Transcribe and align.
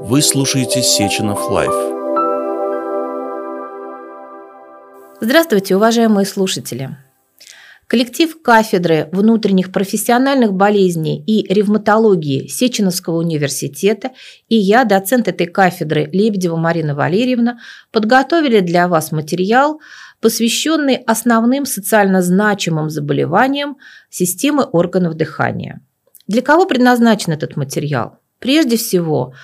Вы 0.00 0.22
слушаете 0.22 0.82
Сеченов 0.82 1.50
Life. 1.50 1.72
Здравствуйте, 5.20 5.76
уважаемые 5.76 6.26
слушатели. 6.26 6.96
Коллектив 7.86 8.42
кафедры 8.42 9.08
внутренних 9.12 9.70
профессиональных 9.72 10.52
болезней 10.52 11.22
и 11.24 11.46
ревматологии 11.52 12.48
Сеченовского 12.48 13.18
университета 13.18 14.10
и 14.48 14.56
я, 14.56 14.84
доцент 14.84 15.28
этой 15.28 15.46
кафедры 15.46 16.08
Лебедева 16.12 16.56
Марина 16.56 16.94
Валерьевна, 16.94 17.58
подготовили 17.92 18.60
для 18.60 18.88
вас 18.88 19.12
материал, 19.12 19.80
посвященный 20.20 20.96
основным 20.96 21.66
социально 21.66 22.20
значимым 22.20 22.90
заболеваниям 22.90 23.76
системы 24.10 24.64
органов 24.64 25.14
дыхания. 25.14 25.80
Для 26.26 26.42
кого 26.42 26.66
предназначен 26.66 27.32
этот 27.32 27.56
материал? 27.56 28.18
Прежде 28.38 28.76
всего, 28.76 29.34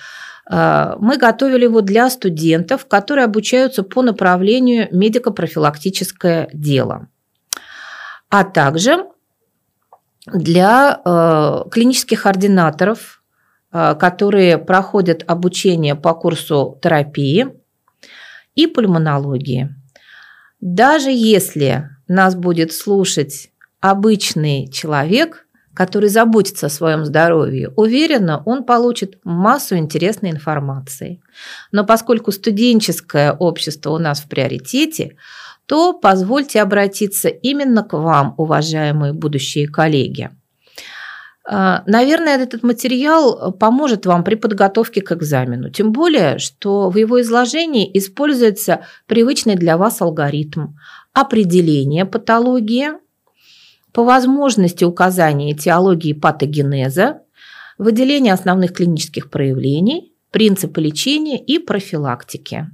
мы 0.53 1.17
готовили 1.17 1.63
его 1.63 1.79
для 1.79 2.09
студентов, 2.09 2.85
которые 2.85 3.23
обучаются 3.23 3.83
по 3.83 4.01
направлению 4.01 4.89
медико-профилактическое 4.91 6.49
дело, 6.51 7.07
а 8.29 8.43
также 8.43 9.05
для 10.27 10.99
э, 11.03 11.69
клинических 11.71 12.25
ординаторов, 12.25 13.23
э, 13.71 13.95
которые 13.95 14.57
проходят 14.57 15.23
обучение 15.27 15.95
по 15.95 16.13
курсу 16.13 16.79
терапии 16.81 17.47
и 18.55 18.67
пульмонологии. 18.67 19.75
Даже 20.59 21.09
если 21.09 21.89
нас 22.07 22.35
будет 22.35 22.71
слушать 22.71 23.51
обычный 23.79 24.69
человек, 24.69 25.47
который 25.73 26.09
заботится 26.09 26.67
о 26.67 26.69
своем 26.69 27.05
здоровье, 27.05 27.69
уверенно, 27.75 28.41
он 28.45 28.63
получит 28.63 29.19
массу 29.23 29.77
интересной 29.77 30.31
информации. 30.31 31.21
Но 31.71 31.85
поскольку 31.85 32.31
студенческое 32.31 33.31
общество 33.31 33.91
у 33.91 33.97
нас 33.97 34.19
в 34.19 34.27
приоритете, 34.27 35.15
то 35.65 35.93
позвольте 35.93 36.61
обратиться 36.61 37.29
именно 37.29 37.83
к 37.83 37.93
вам, 37.93 38.35
уважаемые 38.37 39.13
будущие 39.13 39.67
коллеги. 39.67 40.29
А, 41.47 41.83
наверное, 41.87 42.37
этот 42.37 42.63
материал 42.63 43.51
поможет 43.53 44.05
вам 44.05 44.23
при 44.23 44.35
подготовке 44.35 45.01
к 45.01 45.11
экзамену. 45.11 45.69
Тем 45.69 45.91
более, 45.91 46.37
что 46.37 46.89
в 46.89 46.97
его 46.97 47.21
изложении 47.21 47.89
используется 47.97 48.85
привычный 49.07 49.55
для 49.55 49.77
вас 49.77 50.01
алгоритм 50.01 50.75
определения 51.13 52.05
патологии, 52.05 52.91
по 53.93 54.03
возможности 54.03 54.83
указания 54.83 55.51
этиологии 55.51 56.13
патогенеза, 56.13 57.21
выделения 57.77 58.33
основных 58.33 58.73
клинических 58.73 59.29
проявлений, 59.29 60.13
принципы 60.31 60.81
лечения 60.81 61.39
и 61.39 61.59
профилактики. 61.59 62.67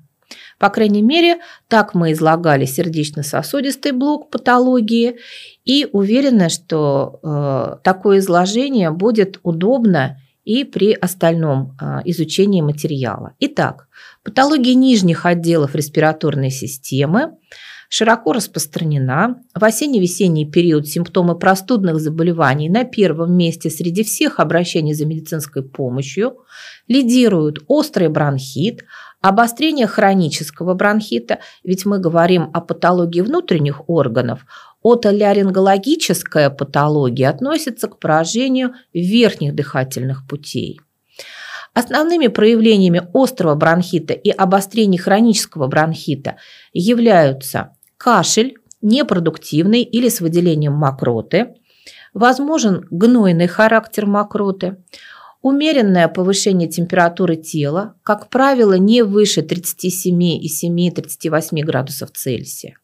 По 0.60 0.70
крайней 0.70 1.02
мере, 1.02 1.38
так 1.68 1.94
мы 1.94 2.12
излагали 2.12 2.66
сердечно-сосудистый 2.66 3.92
блок 3.92 4.30
патологии 4.32 5.18
и 5.64 5.88
уверены, 5.92 6.50
что 6.50 7.20
э, 7.23 7.78
такое 7.84 8.20
изложение 8.20 8.92
будет 8.92 9.40
удобно 9.44 10.18
и 10.44 10.64
при 10.64 10.94
остальном 10.94 11.78
э, 11.80 12.00
изучении 12.06 12.62
материала. 12.62 13.34
Итак, 13.40 13.88
патология 14.23 14.73
нижних 14.73 15.26
отделов 15.26 15.76
респираторной 15.76 16.50
системы 16.50 17.34
широко 17.89 18.33
распространена. 18.33 19.41
В 19.53 19.63
осенне-весенний 19.63 20.49
период 20.49 20.88
симптомы 20.88 21.38
простудных 21.38 21.99
заболеваний 21.99 22.69
на 22.69 22.83
первом 22.83 23.35
месте 23.35 23.69
среди 23.69 24.03
всех 24.03 24.39
обращений 24.39 24.93
за 24.93 25.05
медицинской 25.05 25.63
помощью 25.63 26.38
лидируют 26.88 27.59
острый 27.67 28.09
бронхит, 28.09 28.83
обострение 29.21 29.88
хронического 29.88 30.73
бронхита, 30.73 31.39
ведь 31.63 31.85
мы 31.85 31.99
говорим 31.99 32.49
о 32.53 32.61
патологии 32.61 33.21
внутренних 33.21 33.89
органов, 33.89 34.45
отоларингологическая 34.83 36.49
патология 36.49 37.30
относится 37.30 37.87
к 37.87 37.99
поражению 37.99 38.73
верхних 38.93 39.55
дыхательных 39.55 40.27
путей. 40.27 40.80
Основными 41.73 42.26
проявлениями 42.26 43.08
острого 43.14 43.53
бронхита 43.53 44.14
и 44.14 44.31
обострения 44.31 44.97
хронического 44.97 45.67
бронхита 45.67 46.37
являются 46.73 47.77
кашель, 47.97 48.58
непродуктивный 48.81 49.81
или 49.81 50.09
с 50.09 50.21
выделением 50.21 50.73
мокроты, 50.73 51.55
возможен 52.13 52.85
гнойный 52.89 53.47
характер 53.47 54.05
мокроты, 54.05 54.77
умеренное 55.41 56.08
повышение 56.08 56.69
температуры 56.69 57.35
тела, 57.35 57.95
как 58.03 58.30
правило, 58.30 58.73
не 58.73 59.03
выше 59.03 59.41
37,7-38 59.41 61.63
градусов 61.63 62.11
Цельсия, 62.11 62.77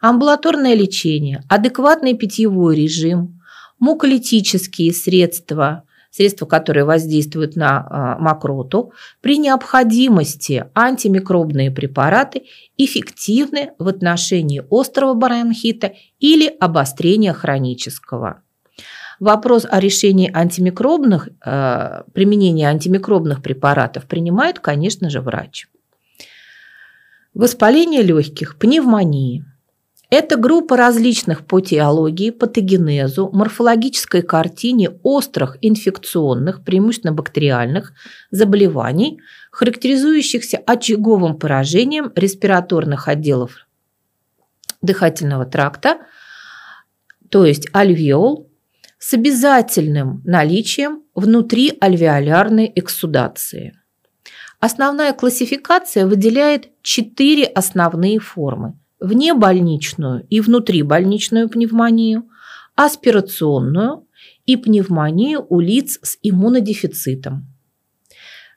амбулаторное 0.00 0.74
лечение, 0.74 1.42
адекватный 1.48 2.14
питьевой 2.14 2.76
режим, 2.76 3.40
муколитические 3.78 4.92
средства, 4.92 5.84
средства, 6.16 6.46
которые 6.46 6.84
воздействуют 6.84 7.56
на 7.56 7.78
а, 7.78 8.18
мокроту, 8.18 8.92
при 9.20 9.38
необходимости 9.38 10.64
антимикробные 10.74 11.70
препараты 11.70 12.44
эффективны 12.76 13.72
в 13.78 13.88
отношении 13.88 14.62
острого 14.70 15.14
бронхита 15.14 15.92
или 16.18 16.46
обострения 16.60 17.32
хронического. 17.32 18.42
Вопрос 19.20 19.66
о 19.70 19.80
решении 19.80 20.30
антимикробных, 20.30 21.28
э, 21.44 22.02
применения 22.12 22.68
антимикробных 22.68 23.42
препаратов 23.42 24.04
принимает, 24.06 24.60
конечно 24.60 25.08
же, 25.08 25.22
врач. 25.22 25.68
Воспаление 27.32 28.02
легких, 28.02 28.58
пневмонии– 28.58 29.44
это 30.08 30.36
группа 30.36 30.76
различных 30.76 31.44
по 31.46 31.60
теологии, 31.60 32.30
патогенезу, 32.30 33.28
морфологической 33.32 34.22
картине 34.22 34.90
острых 35.02 35.56
инфекционных, 35.62 36.64
преимущественно 36.64 37.12
бактериальных 37.12 37.92
заболеваний, 38.30 39.20
характеризующихся 39.50 40.58
очаговым 40.58 41.36
поражением 41.38 42.12
респираторных 42.14 43.08
отделов 43.08 43.66
дыхательного 44.80 45.44
тракта, 45.44 45.98
то 47.28 47.44
есть 47.44 47.68
альвеол, 47.72 48.48
с 48.98 49.12
обязательным 49.14 50.22
наличием 50.24 51.02
внутри 51.14 51.76
альвеолярной 51.80 52.70
эксудации. 52.76 53.78
Основная 54.60 55.12
классификация 55.12 56.06
выделяет 56.06 56.70
четыре 56.82 57.44
основные 57.44 58.20
формы– 58.20 58.78
внебольничную 59.00 60.26
и 60.28 60.40
внутрибольничную 60.40 61.48
пневмонию, 61.48 62.24
аспирационную 62.74 64.06
и 64.44 64.56
пневмонию 64.56 65.46
у 65.48 65.60
лиц 65.60 65.98
с 66.02 66.18
иммунодефицитом. 66.22 67.46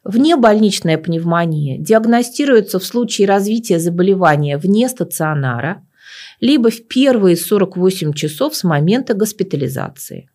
Внебольничная 0.04 0.98
пневмония 0.98 1.78
диагностируется 1.78 2.80
в 2.80 2.86
случае 2.86 3.28
развития 3.28 3.80
заболевания 3.80 4.58
вне 4.58 4.88
стационара, 4.88 5.86
либо 6.40 6.70
в 6.70 6.88
первые 6.88 7.36
48 7.36 8.14
часов 8.14 8.56
с 8.56 8.64
момента 8.64 9.14
госпитализации. 9.14 10.30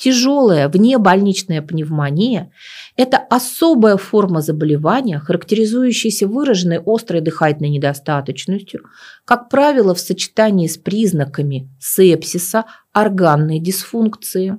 Тяжелая 0.00 0.70
внебольничная 0.70 1.60
пневмония– 1.60 2.50
это 2.96 3.18
особая 3.18 3.98
форма 3.98 4.40
заболевания, 4.40 5.18
характеризующаяся 5.18 6.26
выраженной 6.26 6.80
острой 6.86 7.20
дыхательной 7.20 7.68
недостаточностью, 7.68 8.86
как 9.26 9.50
правило, 9.50 9.94
в 9.94 10.00
сочетании 10.00 10.68
с 10.68 10.78
признаками 10.78 11.68
сепсиса, 11.78 12.64
органной 12.94 13.58
дисфункции. 13.58 14.56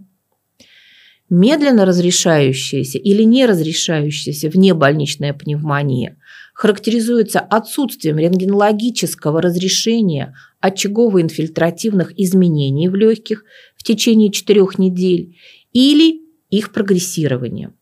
Медленно 1.27 1.85
разрешающаяся 1.85 2.99
или 2.99 3.23
не 3.23 3.47
разрешающаяся 3.47 4.47
внебольничная 4.47 5.33
пневмония 5.33 6.17
характеризуется 6.53 7.39
отсутствием 7.39 8.19
рентгенологического 8.19 9.41
разрешения 9.41 10.35
очагово-инфильтративных 10.59 12.13
изменений 12.19 12.87
в 12.87 12.95
легких 12.95 13.43
в 13.81 13.83
течение 13.83 14.31
четырех 14.31 14.77
недель 14.77 15.39
или 15.73 16.21
их 16.51 16.71
прогрессированием. 16.71 17.73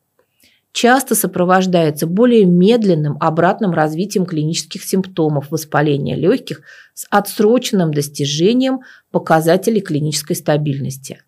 Часто 0.71 1.13
сопровождается 1.13 2.07
более 2.07 2.45
медленным 2.45 3.17
обратным 3.19 3.71
развитием 3.71 4.25
клинических 4.25 4.81
симптомов 4.81 5.51
воспаления 5.51 6.15
легких 6.15 6.61
с 6.93 7.05
отсроченным 7.09 7.93
достижением 7.93 8.79
показателей 9.11 9.81
клинической 9.81 10.37
стабильности. 10.37 11.21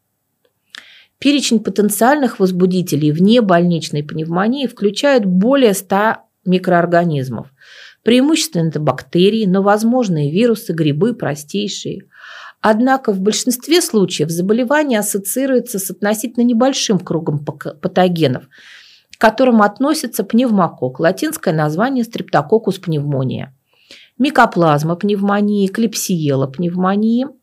Перечень 1.19 1.59
потенциальных 1.59 2.39
возбудителей 2.39 3.11
вне 3.11 3.41
больничной 3.41 4.03
пневмонии 4.03 4.67
включает 4.67 5.25
более 5.25 5.73
100 5.73 6.15
микроорганизмов. 6.45 7.51
Преимущественно 8.03 8.69
это 8.69 8.79
бактерии, 8.79 9.45
но 9.45 9.63
возможны 9.63 10.31
вирусы, 10.31 10.71
грибы 10.71 11.13
простейшие. 11.13 12.03
Однако 12.61 13.11
в 13.11 13.19
большинстве 13.19 13.81
случаев 13.81 14.29
заболевание 14.29 14.99
ассоциируется 14.99 15.79
с 15.79 15.89
относительно 15.89 16.43
небольшим 16.43 16.99
кругом 16.99 17.43
патогенов, 17.43 18.43
к 19.17 19.19
которым 19.19 19.61
относится 19.61 20.23
пневмокок, 20.23 20.99
латинское 20.99 21.53
название 21.53 22.03
стрептококус 22.03 22.77
пневмония, 22.77 23.55
микоплазма 24.17 24.95
пневмонии, 24.95 25.67
клепсиела 25.67 26.47
пневмонии– 26.47 27.27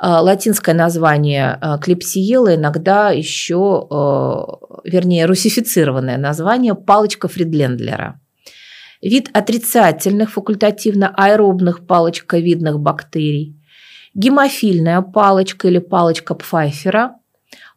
а, 0.00 0.20
латинское 0.20 0.76
название 0.76 1.58
а, 1.60 1.76
клепсиела, 1.78 2.54
иногда 2.54 3.10
еще, 3.10 3.86
а, 3.90 4.46
вернее, 4.84 5.26
русифицированное 5.26 6.16
название 6.16 6.76
палочка 6.76 7.26
Фридлендлера. 7.26 8.20
Вид 9.02 9.28
отрицательных 9.32 10.30
факультативно-аэробных 10.30 11.86
палочковидных 11.86 12.78
бактерий, 12.78 13.57
гемофильная 14.18 15.00
палочка 15.00 15.68
или 15.68 15.78
палочка 15.78 16.34
Пфайфера, 16.34 17.16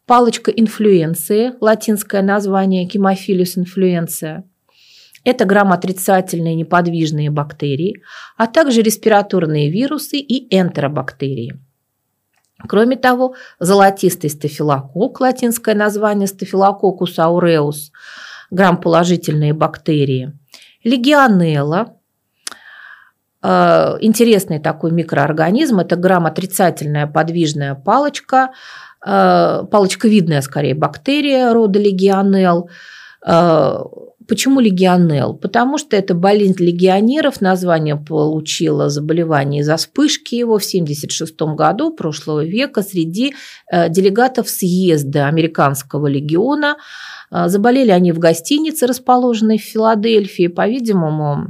палочка 0.06 0.52
инфлюенции, 0.52 1.54
латинское 1.62 2.22
название 2.22 2.84
гемофилиус 2.86 3.58
инфлюенция, 3.58 4.44
это 5.24 5.46
грамотрицательные 5.46 6.56
неподвижные 6.56 7.30
бактерии, 7.30 8.02
а 8.38 8.48
также 8.48 8.82
респираторные 8.82 9.70
вирусы 9.70 10.18
и 10.18 10.54
энтеробактерии– 10.54 11.58
Кроме 12.68 12.96
того, 12.96 13.36
золотистый 13.60 14.30
стафилококк, 14.30 15.20
латинское 15.20 15.76
название 15.76 16.28
стафилококус 16.28 17.18
ауреус, 17.18 17.92
грамположительные 18.50 19.54
бактерии, 19.54 20.38
легионелла, 20.84 21.98
интересный 23.44 24.60
такой 24.60 24.92
микроорганизм, 24.92 25.80
это 25.80 25.96
грамотрицательная 25.96 27.08
подвижная 27.08 27.76
палочка, 27.76 28.52
э, 29.06 29.64
палочковидная 29.72 30.42
скорее 30.42 30.76
бактерия 30.76 31.52
рода 31.54 31.80
легионелл, 31.80 32.70
э, 33.26 33.80
Почему 34.32 34.62
легионелл? 34.62 35.34
Потому 35.34 35.78
что 35.78 35.98
это 35.98 36.14
болезнь 36.14 36.56
легионеров. 36.64 37.42
Название 37.42 37.98
получило 37.98 38.90
заболевание 38.90 39.60
из-за 39.60 39.76
вспышки 39.76 40.36
его 40.36 40.58
в 40.58 40.64
1976 40.64 41.42
году 41.58 41.92
прошлого 41.94 42.46
века 42.46 42.82
среди 42.82 43.34
э, 43.70 43.90
делегатов 43.90 44.50
съезда 44.50 45.28
американского 45.28 46.08
легиона. 46.08 46.78
Э, 47.30 47.50
заболели 47.50 47.92
они 47.92 48.14
в 48.14 48.20
гостинице, 48.20 48.88
расположенной 48.88 49.58
в 49.58 49.64
Филадельфии. 49.64 50.48
По-видимому, 50.48 51.50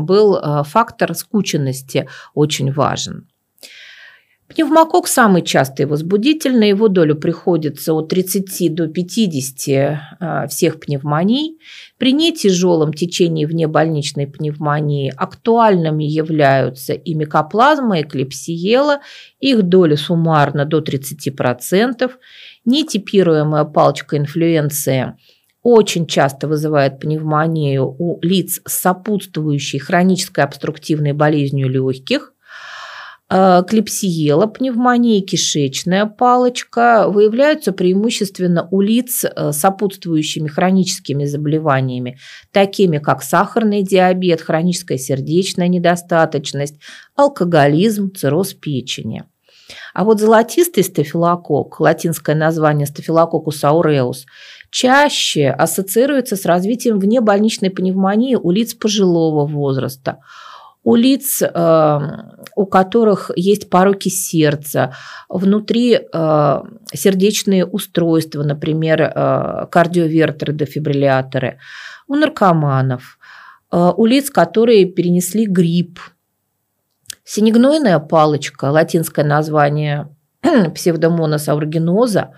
был 0.00 0.38
э, 0.38 0.64
фактор 0.64 1.14
скученности 1.14 2.08
очень 2.34 2.72
важен. 2.72 3.28
Пневмокок 4.48 5.08
самый 5.08 5.42
частый 5.42 5.84
возбудитель, 5.84 6.56
на 6.56 6.64
его 6.64 6.88
долю 6.88 7.16
приходится 7.16 7.92
от 7.92 8.08
30 8.08 8.74
до 8.74 8.88
50 8.88 10.00
а, 10.20 10.46
всех 10.46 10.80
пневмоний. 10.80 11.58
При 11.98 12.12
нетяжелом 12.12 12.94
течении 12.94 13.44
внебольничной 13.44 14.26
пневмонии 14.26 15.12
актуальными 15.14 16.04
являются 16.04 16.94
и 16.94 17.12
микоплазма, 17.12 18.00
и 18.00 18.04
клепсиела, 18.04 19.00
их 19.38 19.64
доля 19.64 19.98
суммарно 19.98 20.64
до 20.64 20.78
30%. 20.78 22.10
Нетипируемая 22.64 23.64
палочка 23.64 24.16
инфлюенции 24.16 25.14
очень 25.62 26.06
часто 26.06 26.48
вызывает 26.48 27.00
пневмонию 27.00 27.84
у 27.98 28.18
лиц 28.22 28.62
с 28.64 28.72
сопутствующей 28.72 29.78
хронической 29.78 30.42
обструктивной 30.42 31.12
болезнью 31.12 31.68
легких– 31.68 32.32
клепсиела, 33.28 34.46
пневмония, 34.46 35.20
кишечная 35.20 36.06
палочка 36.06 37.08
выявляются 37.08 37.72
преимущественно 37.72 38.66
у 38.70 38.80
лиц 38.80 39.24
с 39.24 39.52
сопутствующими 39.52 40.48
хроническими 40.48 41.26
заболеваниями, 41.26 42.18
такими 42.52 42.98
как 42.98 43.22
сахарный 43.22 43.82
диабет, 43.82 44.40
хроническая 44.40 44.96
сердечная 44.96 45.68
недостаточность, 45.68 46.76
алкоголизм, 47.16 48.14
цирроз 48.14 48.54
печени. 48.54 49.24
А 49.92 50.04
вот 50.04 50.20
золотистый 50.20 50.82
стафилококк, 50.82 51.80
латинское 51.80 52.34
название 52.34 52.86
стафилококус 52.86 53.62
ауреус, 53.62 54.24
чаще 54.70 55.50
ассоциируется 55.50 56.36
с 56.36 56.46
развитием 56.46 56.98
внебольничной 56.98 57.68
пневмонии 57.68 58.36
у 58.36 58.50
лиц 58.50 58.72
пожилого 58.72 59.46
возраста– 59.46 60.20
у 60.82 60.94
лиц, 60.94 61.42
э, 61.42 61.98
у 62.56 62.66
которых 62.66 63.30
есть 63.36 63.68
пороки 63.70 64.08
сердца, 64.08 64.94
внутри 65.28 65.94
э, 65.94 66.62
сердечные 66.92 67.66
устройства, 67.66 68.42
например, 68.42 69.02
э, 69.02 69.66
кардиовертеры, 69.70 70.52
дефибрилляторы, 70.52 71.58
у 72.06 72.14
наркоманов, 72.14 73.18
у 73.70 74.06
лиц, 74.06 74.30
которые 74.30 74.86
перенесли 74.86 75.44
грипп. 75.44 76.00
Синегнойная 77.22 77.98
палочка, 77.98 78.70
латинское 78.70 79.26
название 79.26 80.08
псевдомонос 80.74 81.50
ауригиноза, 81.50 82.30
Э, 82.30 82.34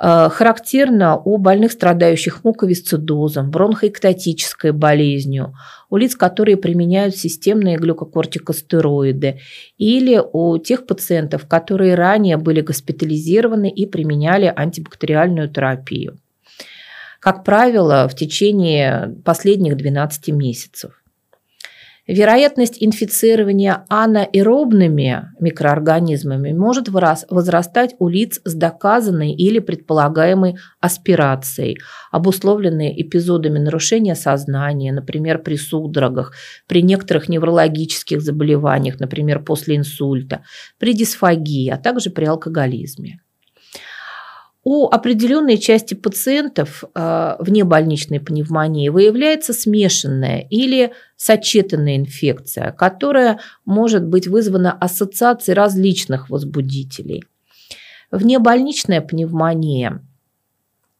характерно 0.00 1.16
у 1.16 1.38
больных, 1.38 1.72
страдающих 1.72 2.44
муковисцидозом, 2.44 3.50
бронхоэктатической 3.50 4.72
болезнью, 4.72 5.54
у 5.90 5.96
лиц, 5.96 6.14
которые 6.14 6.56
применяют 6.56 7.16
системные 7.16 7.76
глюкокортикостероиды, 7.78 9.40
или 9.76 10.22
у 10.32 10.56
тех 10.58 10.86
пациентов, 10.86 11.48
которые 11.48 11.96
ранее 11.96 12.36
были 12.36 12.60
госпитализированы 12.60 13.68
и 13.70 13.86
применяли 13.86 14.52
антибактериальную 14.54 15.48
терапию. 15.48 16.18
Как 17.20 17.42
правило, 17.42 18.08
в 18.08 18.14
течение 18.14 19.16
последних 19.24 19.76
12 19.76 20.28
месяцев. 20.28 20.97
Вероятность 22.08 22.82
инфицирования 22.82 23.84
анаэробными 23.90 25.24
микроорганизмами 25.40 26.54
может 26.54 26.88
возрастать 26.88 27.96
у 27.98 28.08
лиц 28.08 28.40
с 28.44 28.54
доказанной 28.54 29.32
или 29.32 29.58
предполагаемой 29.58 30.56
аспирацией, 30.80 31.76
обусловленной 32.10 32.94
эпизодами 33.02 33.58
нарушения 33.58 34.14
сознания, 34.14 34.90
например, 34.90 35.42
при 35.42 35.56
судорогах, 35.56 36.32
при 36.66 36.80
некоторых 36.80 37.28
неврологических 37.28 38.22
заболеваниях, 38.22 38.98
например, 39.00 39.44
после 39.44 39.76
инсульта, 39.76 40.44
при 40.78 40.94
дисфагии, 40.94 41.68
а 41.68 41.76
также 41.76 42.08
при 42.08 42.24
алкоголизме. 42.24 43.20
У 44.70 44.84
определенной 44.84 45.56
части 45.56 45.94
пациентов 45.94 46.84
э, 46.94 47.36
вне 47.38 47.64
больничной 47.64 48.20
пневмонии 48.20 48.90
выявляется 48.90 49.54
смешанная 49.54 50.46
или 50.50 50.92
сочетанная 51.16 51.96
инфекция, 51.96 52.72
которая 52.72 53.40
может 53.64 54.04
быть 54.04 54.26
вызвана 54.28 54.72
ассоциацией 54.72 55.56
различных 55.56 56.28
возбудителей. 56.28 57.24
Внебольничная 58.10 59.00
пневмония, 59.00 60.04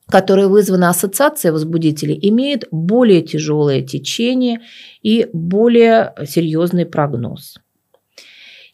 которая 0.07 0.49
вызвана 0.49 0.89
ассоциацией 0.89 1.53
возбудителей, 1.53 2.19
имеет 2.23 2.65
более 2.71 3.21
тяжелое 3.21 3.83
течение 3.83 4.63
и 5.03 5.29
более 5.35 6.15
серьезный 6.27 6.87
прогноз. 6.87 7.59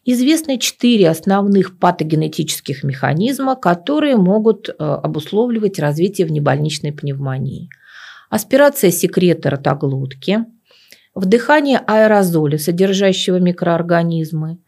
Известны 0.07 0.59
четыре 0.59 1.09
основных 1.09 1.79
патогенетических 1.79 2.83
механизма, 2.83 3.55
которые 3.55 4.17
могут 4.17 4.69
э, 4.69 4.73
обусловливать 4.77 5.79
развитие 5.79 6.27
внебольничной 6.27 6.93
пневмонии. 6.93 7.69
Аспирация 8.29 8.91
секрета 8.91 9.49
ротоглотки, 9.49 10.45
вдыхание 11.15 11.79
аэрозоля, 11.79 12.59
содержащего 12.59 13.37
микроорганизмы, 13.39 14.59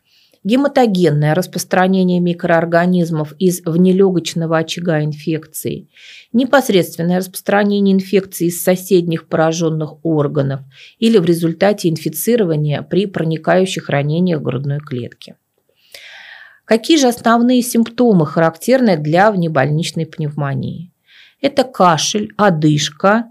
гематогенное 0.43 1.33
распространение 1.35 2.19
микроорганизмов 2.19 3.33
из 3.39 3.61
внелегочного 3.65 4.59
очага 4.59 5.03
инфекции, 5.03 5.89
непосредственное 6.33 7.17
распространение 7.17 7.95
инфекции 7.95 8.47
из 8.47 8.61
соседних 8.61 9.27
пораженных 9.27 10.03
органов 10.05 10.61
или 10.99 11.17
в 11.17 11.25
результате 11.25 11.89
инфицирования 11.89 12.81
при 12.81 13.05
проникающих 13.05 13.89
ранениях 13.89 14.41
грудной 14.41 14.79
клетки. 14.79 15.35
Какие 16.65 16.97
же 16.97 17.07
основные 17.07 17.61
симптомы 17.61 18.25
характерны 18.25 18.97
для 18.97 19.31
внебольничной 19.31 20.05
пневмонии? 20.05 20.91
Это 21.39 21.63
кашель, 21.63 22.33
одышка, 22.35 23.25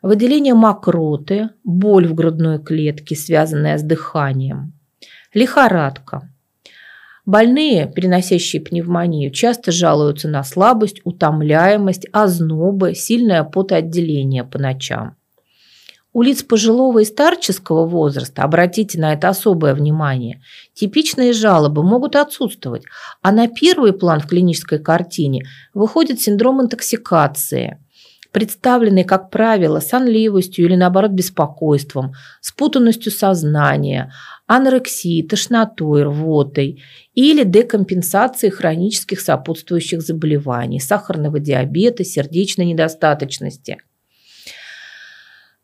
выделение 0.00 0.54
мокроты, 0.54 1.50
боль 1.62 2.06
в 2.06 2.14
грудной 2.14 2.58
клетке, 2.62 3.16
связанная 3.16 3.76
с 3.76 3.82
дыханием, 3.82 4.72
лихорадка, 5.34 6.30
Больные, 7.26 7.90
переносящие 7.90 8.60
пневмонию, 8.60 9.30
часто 9.30 9.72
жалуются 9.72 10.28
на 10.28 10.44
слабость, 10.44 11.00
утомляемость, 11.04 12.06
ознобы, 12.12 12.94
сильное 12.94 13.44
потоотделение 13.44 14.44
по 14.44 14.58
ночам. 14.58 15.16
У 16.12 16.22
лиц 16.22 16.42
пожилого 16.42 17.00
и 17.00 17.04
старческого 17.04 17.86
возраста, 17.86 18.42
обратите 18.42 19.00
на 19.00 19.14
это 19.14 19.30
особое 19.30 19.74
внимание, 19.74 20.42
типичные 20.74 21.32
жалобы 21.32 21.82
могут 21.82 22.14
отсутствовать, 22.14 22.84
а 23.22 23.32
на 23.32 23.48
первый 23.48 23.94
план 23.94 24.20
в 24.20 24.28
клинической 24.28 24.78
картине 24.78 25.44
выходит 25.72 26.20
синдром 26.20 26.62
интоксикации, 26.62 27.78
представленные, 28.30 29.04
как 29.04 29.30
правило, 29.30 29.80
сонливостью 29.80 30.66
или, 30.66 30.76
наоборот, 30.76 31.12
беспокойством, 31.12 32.12
спутанностью 32.40 33.10
сознания, 33.10 34.12
анорексией, 34.46 35.26
тошнотой, 35.26 36.02
рвотой 36.04 36.82
или 37.14 37.44
декомпенсацией 37.44 38.52
хронических 38.52 39.20
сопутствующих 39.20 40.02
заболеваний, 40.02 40.80
сахарного 40.80 41.38
диабета, 41.38 42.04
сердечной 42.04 42.66
недостаточности. 42.66 43.78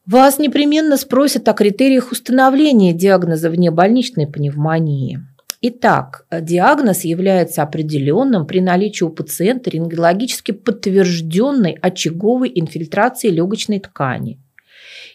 Вас 0.06 0.38
непременно 0.38 0.96
спросят 0.96 1.46
о 1.48 1.52
критериях 1.52 2.10
установления 2.10 2.92
диагноза 2.92 3.50
внебольничной 3.50 4.26
пневмонии. 4.26 5.20
Итак, 5.62 6.26
диагноз 6.32 7.04
является 7.04 7.62
определенным 7.62 8.46
при 8.46 8.60
наличии 8.60 9.04
у 9.04 9.10
пациента 9.10 9.68
рентгенологически 9.68 10.52
подтвержденной 10.52 11.72
очаговой 11.82 12.50
инфильтрации 12.54 13.28
легочной 13.28 13.78
ткани 13.78 14.40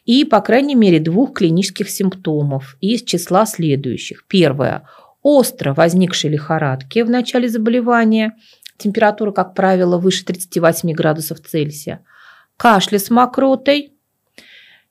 и, 0.05 0.23
по 0.23 0.41
крайней 0.41 0.75
мере, 0.75 0.99
двух 0.99 1.33
клинических 1.33 1.89
симптомов 1.89 2.77
из 2.79 3.03
числа 3.03 3.45
следующих. 3.45 4.25
Первое. 4.27 4.87
Остро 5.21 5.73
возникшей 5.73 6.29
лихорадки 6.29 7.01
в 7.01 7.09
начале 7.09 7.49
заболевания, 7.49 8.35
температура, 8.77 9.31
как 9.31 9.55
правило, 9.55 9.97
выше 9.97 10.23
38 10.25 10.91
градусов 10.93 11.39
Цельсия, 11.41 12.05
кашля 12.57 12.99
с 12.99 13.09
мокротой– 13.09 13.91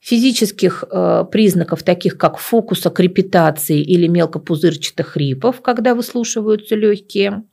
физических 0.04 0.85
э, 0.90 1.25
признаков, 1.33 1.83
таких 1.83 2.18
как 2.18 2.37
фокуса 2.37 2.90
крепитации 2.90 3.80
или 3.80 4.06
мелкопузырчатых 4.06 5.09
хрипов, 5.09 5.62
когда 5.62 5.94
выслушиваются 5.94 6.75
легкие, 6.75 7.44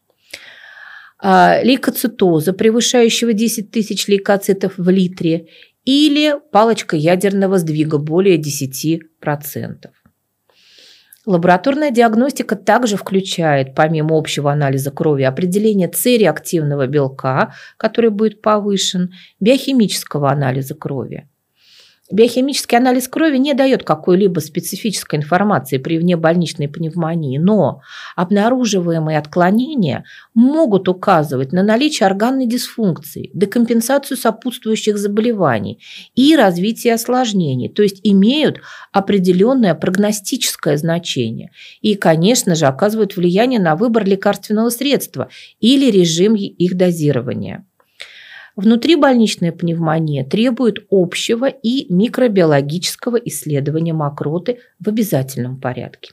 э, 1.24 1.63
лейкоцитоза, 1.63 2.51
превышающего 2.51 3.32
10 3.32 3.72
тысяч 3.72 4.10
лейкоцитов 4.10 4.74
в 4.75 4.89
литре, 4.89 5.48
или 5.86 6.36
палочка 6.52 6.96
ядерного 6.96 7.58
сдвига 7.58 7.98
более 7.98 8.38
10%. 8.38 9.00
Лабораторная 11.28 11.92
диагностика 11.92 12.56
также 12.56 12.98
включает, 12.98 13.76
помимо 13.76 14.18
общего 14.18 14.52
анализа 14.52 14.90
крови, 14.90 15.22
определение 15.24 15.92
С-реактивного 15.92 16.88
белка, 16.88 17.54
который 17.78 18.10
будет 18.10 18.42
повышен, 18.42 19.14
биохимического 19.40 20.32
анализа 20.32 20.74
крови. 20.74 21.28
Биохимический 22.12 22.77
анализ 22.77 23.08
крови 23.08 23.38
не 23.38 23.53
дает 23.53 23.84
какой-либо 23.84 24.39
специфической 24.39 25.15
информации 25.15 25.77
при 25.77 25.98
внебольничной 25.98 26.68
пневмонии, 26.68 27.38
но 27.38 27.82
обнаруживаемые 28.15 29.18
отклонения 29.18 30.03
могут 30.34 30.89
указывать 30.89 31.53
на 31.53 31.63
наличие 31.63 32.08
органной 32.08 32.48
дисфункции, 32.48 33.30
декомпенсацию 33.34 34.18
сопутствующих 34.18 34.98
заболеваний 34.98 35.80
и 36.13 36.36
развитие 36.36 36.96
осложнений, 36.96 37.70
то 37.70 37.82
есть 37.82 38.01
имеют 38.03 38.60
определенное 38.91 39.74
прогностическое 39.74 40.75
значение 40.75 41.51
и, 41.82 41.96
конечно 41.96 42.56
же, 42.56 42.65
оказывают 42.65 43.15
влияние 43.15 43.60
на 43.60 43.75
выбор 43.75 44.06
лекарственного 44.06 44.70
средства 44.70 45.30
или 45.60 45.89
режим 45.89 46.36
их 46.36 46.75
дозирования. 46.75 47.65
Внутрибольничная 48.55 49.53
пневмония 49.53 50.25
требует 50.25 50.86
общего 50.91 51.46
и 51.46 51.91
микробиологического 51.91 53.15
исследования 53.15 53.93
мокроты 53.93 54.60
в 54.79 54.89
обязательном 54.89 55.60
порядке. 55.60 56.12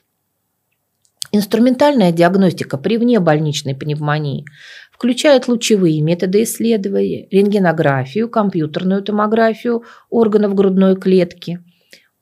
Инструментальная 1.33 2.13
диагностика 2.13 2.79
при 2.79 2.97
внебольничной 2.97 3.75
пневмонии 3.75 4.47
включает 4.93 5.49
лучевые 5.49 6.01
методы 6.01 6.45
исследования, 6.45 7.29
рентгенографию, 7.31 8.31
компьютерную 8.31 9.03
томографию 9.03 9.83
органов 10.09 10.55
грудной 10.55 10.97
клетки, 10.97 11.63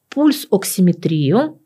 пульс-оксиметрию, 0.09 1.61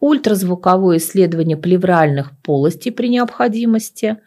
ультразвуковое 0.00 0.98
исследование 0.98 1.56
плевральных 1.56 2.32
полостей 2.42 2.90
при 2.90 3.08
необходимости, 3.08 4.18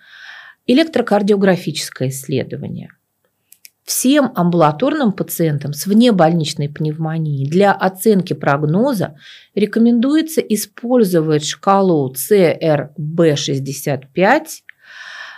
электрокардиографическое 0.65 2.07
исследование– 2.07 2.89
Всем 3.89 4.31
амбулаторным 4.35 5.11
пациентам 5.11 5.73
с 5.73 5.85
внебольничной 5.87 6.69
пневмонией 6.69 7.49
для 7.49 7.71
оценки 7.71 8.33
прогноза 8.33 9.15
рекомендуется 9.55 10.41
использовать 10.41 11.43
шкалу 11.43 12.13
CRB65, 12.13 14.45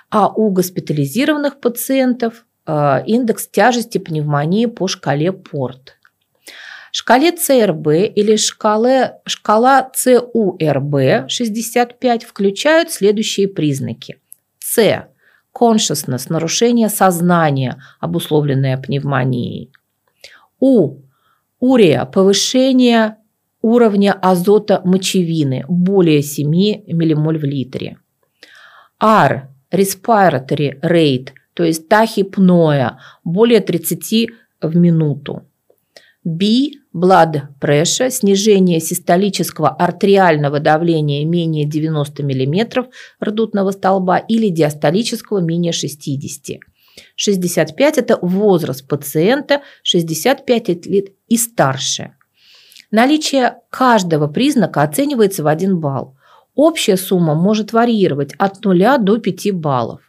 а 0.10 0.28
у 0.28 0.50
госпитализированных 0.50 1.62
пациентов 1.62 2.46
э, 2.68 3.06
индекс 3.06 3.48
тяжести 3.48 4.00
пневмонии 4.00 4.66
по 4.66 4.90
шкале 4.90 5.32
ПОРТ. 5.32 5.96
Шкале 6.92 7.32
ЦРБ 7.32 7.88
или 8.14 8.36
шкале, 8.36 9.14
шкала 9.26 9.90
ЦУРБ 9.96 11.30
65 11.30 12.26
включают 12.26 12.92
следующие 12.92 13.48
признаки. 13.48 14.20
С 14.60 14.78
consciousness– 15.54 16.28
нарушение 16.30 16.90
сознания, 16.90 17.82
обусловленное 18.00 18.78
пневмонией. 18.78 19.72
У– 20.60 21.02
урия– 21.60 22.06
повышение 22.14 23.18
уровня 23.62 24.14
азота 24.14 24.82
мочевины 24.84 25.64
более 25.68 26.22
7 26.22 26.48
ммоль 26.88 27.38
в 27.38 27.44
литре. 27.44 27.98
R– 29.00 29.50
respiratory 29.72 30.80
rate, 30.82 31.30
то 31.54 31.64
есть 31.64 31.88
тахипноя 31.88 33.00
более 33.24 33.62
30 33.62 34.30
в 34.62 34.76
минуту. 34.76 35.44
B– 36.24 36.72
blood 36.94 37.42
pressure, 37.60 38.10
снижение 38.10 38.80
систолического 38.80 39.70
артериального 39.70 40.60
давления 40.60 41.26
менее 41.26 41.66
90 41.66 42.24
мм 42.24 42.88
ртутного 43.24 43.72
столба 43.72 44.18
или 44.18 44.50
диастолического 44.50 45.40
менее 45.40 45.72
60. 45.72 46.60
65– 47.16 47.98
это 47.98 48.18
возраст 48.22 48.88
пациента 48.88 49.62
65 49.84 50.86
лет 50.88 51.06
и 51.28 51.38
старше. 51.38 52.14
Наличие 52.92 53.56
каждого 53.70 54.28
признака 54.28 54.84
оценивается 54.84 55.44
в 55.44 55.48
1 55.48 55.80
балл. 55.80 56.18
Общая 56.56 56.98
сумма 56.98 57.36
может 57.36 57.72
варьировать 57.72 58.34
от 58.38 58.64
0 58.66 58.98
до 59.00 59.18
5 59.18 59.52
баллов. 59.54 60.02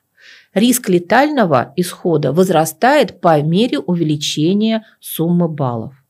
Риск 0.52 0.88
летального 0.88 1.72
исхода 1.76 2.32
возрастает 2.32 3.20
по 3.20 3.40
мере 3.40 3.78
увеличения 3.78 4.84
суммы 5.00 5.48
баллов. 5.48 6.01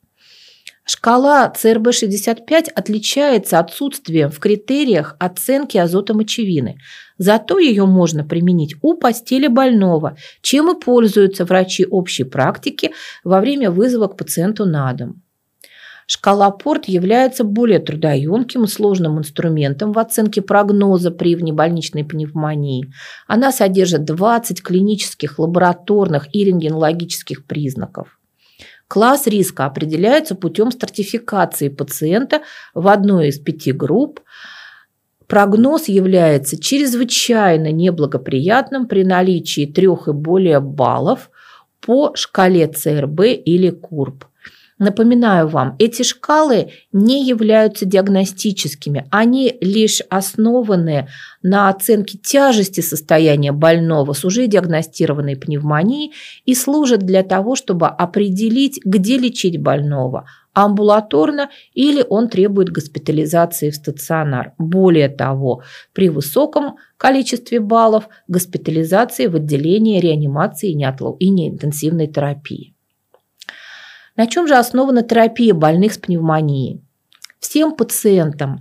Шкала 0.84 1.52
ЦРБ-65 1.54 2.70
отличается 2.74 3.60
отсутствием 3.60 4.30
в 4.30 4.40
критериях 4.40 5.14
оценки 5.20 5.78
азота 5.78 6.12
мочевины. 6.12 6.78
Зато 7.18 7.60
ее 7.60 7.86
можно 7.86 8.24
применить 8.24 8.74
у 8.82 8.94
постели 8.94 9.46
больного, 9.46 10.16
чем 10.40 10.76
и 10.76 10.80
пользуются 10.80 11.44
врачи 11.44 11.86
общей 11.86 12.24
практики 12.24 12.92
во 13.22 13.40
время 13.40 13.70
вызова 13.70 14.08
к 14.08 14.16
пациенту 14.16 14.64
на 14.64 14.92
дом. 14.92 15.22
Шкала 16.08 16.50
ПОРТ 16.50 16.86
является 16.86 17.44
более 17.44 17.78
трудоемким 17.78 18.64
и 18.64 18.66
сложным 18.66 19.20
инструментом 19.20 19.92
в 19.92 19.98
оценке 20.00 20.42
прогноза 20.42 21.12
при 21.12 21.36
внебольничной 21.36 22.04
пневмонии. 22.04 22.92
Она 23.28 23.52
содержит 23.52 24.04
20 24.04 24.62
клинических, 24.62 25.38
лабораторных 25.38 26.26
и 26.34 26.44
рентгенологических 26.44 27.46
признаков. 27.46 28.18
Класс 28.92 29.26
риска 29.26 29.64
определяется 29.64 30.34
путем 30.34 30.70
стратификации 30.70 31.70
пациента 31.70 32.42
в 32.74 32.88
одной 32.88 33.28
из 33.28 33.38
пяти 33.38 33.72
групп. 33.72 34.20
Прогноз 35.26 35.88
является 35.88 36.60
чрезвычайно 36.60 37.72
неблагоприятным 37.72 38.86
при 38.86 39.02
наличии 39.02 39.64
трех 39.64 40.08
и 40.08 40.12
более 40.12 40.60
баллов 40.60 41.30
по 41.80 42.14
шкале 42.14 42.66
ЦРБ 42.66 43.20
или 43.46 43.70
КУРБ. 43.70 44.26
Напоминаю 44.82 45.46
вам, 45.46 45.76
эти 45.78 46.02
шкалы 46.02 46.72
не 46.90 47.24
являются 47.24 47.86
диагностическими, 47.86 49.06
они 49.12 49.56
лишь 49.60 50.02
основаны 50.10 51.06
на 51.40 51.68
оценке 51.68 52.18
тяжести 52.18 52.80
состояния 52.80 53.52
больного 53.52 54.12
с 54.12 54.24
уже 54.24 54.48
диагностированной 54.48 55.36
пневмонией 55.36 56.14
и 56.46 56.56
служат 56.56 57.06
для 57.06 57.22
того, 57.22 57.54
чтобы 57.54 57.86
определить, 57.86 58.80
где 58.84 59.18
лечить 59.18 59.62
больного– 59.62 60.26
амбулаторно 60.52 61.48
или 61.72 62.04
он 62.06 62.28
требует 62.28 62.70
госпитализации 62.70 63.70
в 63.70 63.76
стационар. 63.76 64.52
Более 64.58 65.08
того, 65.08 65.62
при 65.94 66.08
высоком 66.10 66.76
количестве 66.98 67.58
баллов 67.60 68.08
госпитализации 68.28 69.28
в 69.28 69.36
отделение 69.36 70.00
реанимации 70.00 70.72
и 70.72 71.30
неинтенсивной 71.30 72.08
терапии. 72.08 72.71
На 74.22 74.28
чем 74.28 74.46
же 74.46 74.54
основана 74.54 75.02
терапия 75.02 75.52
больных 75.52 75.94
с 75.94 75.98
пневмонией? 75.98 76.80
Всем 77.40 77.74
пациентам 77.74 78.60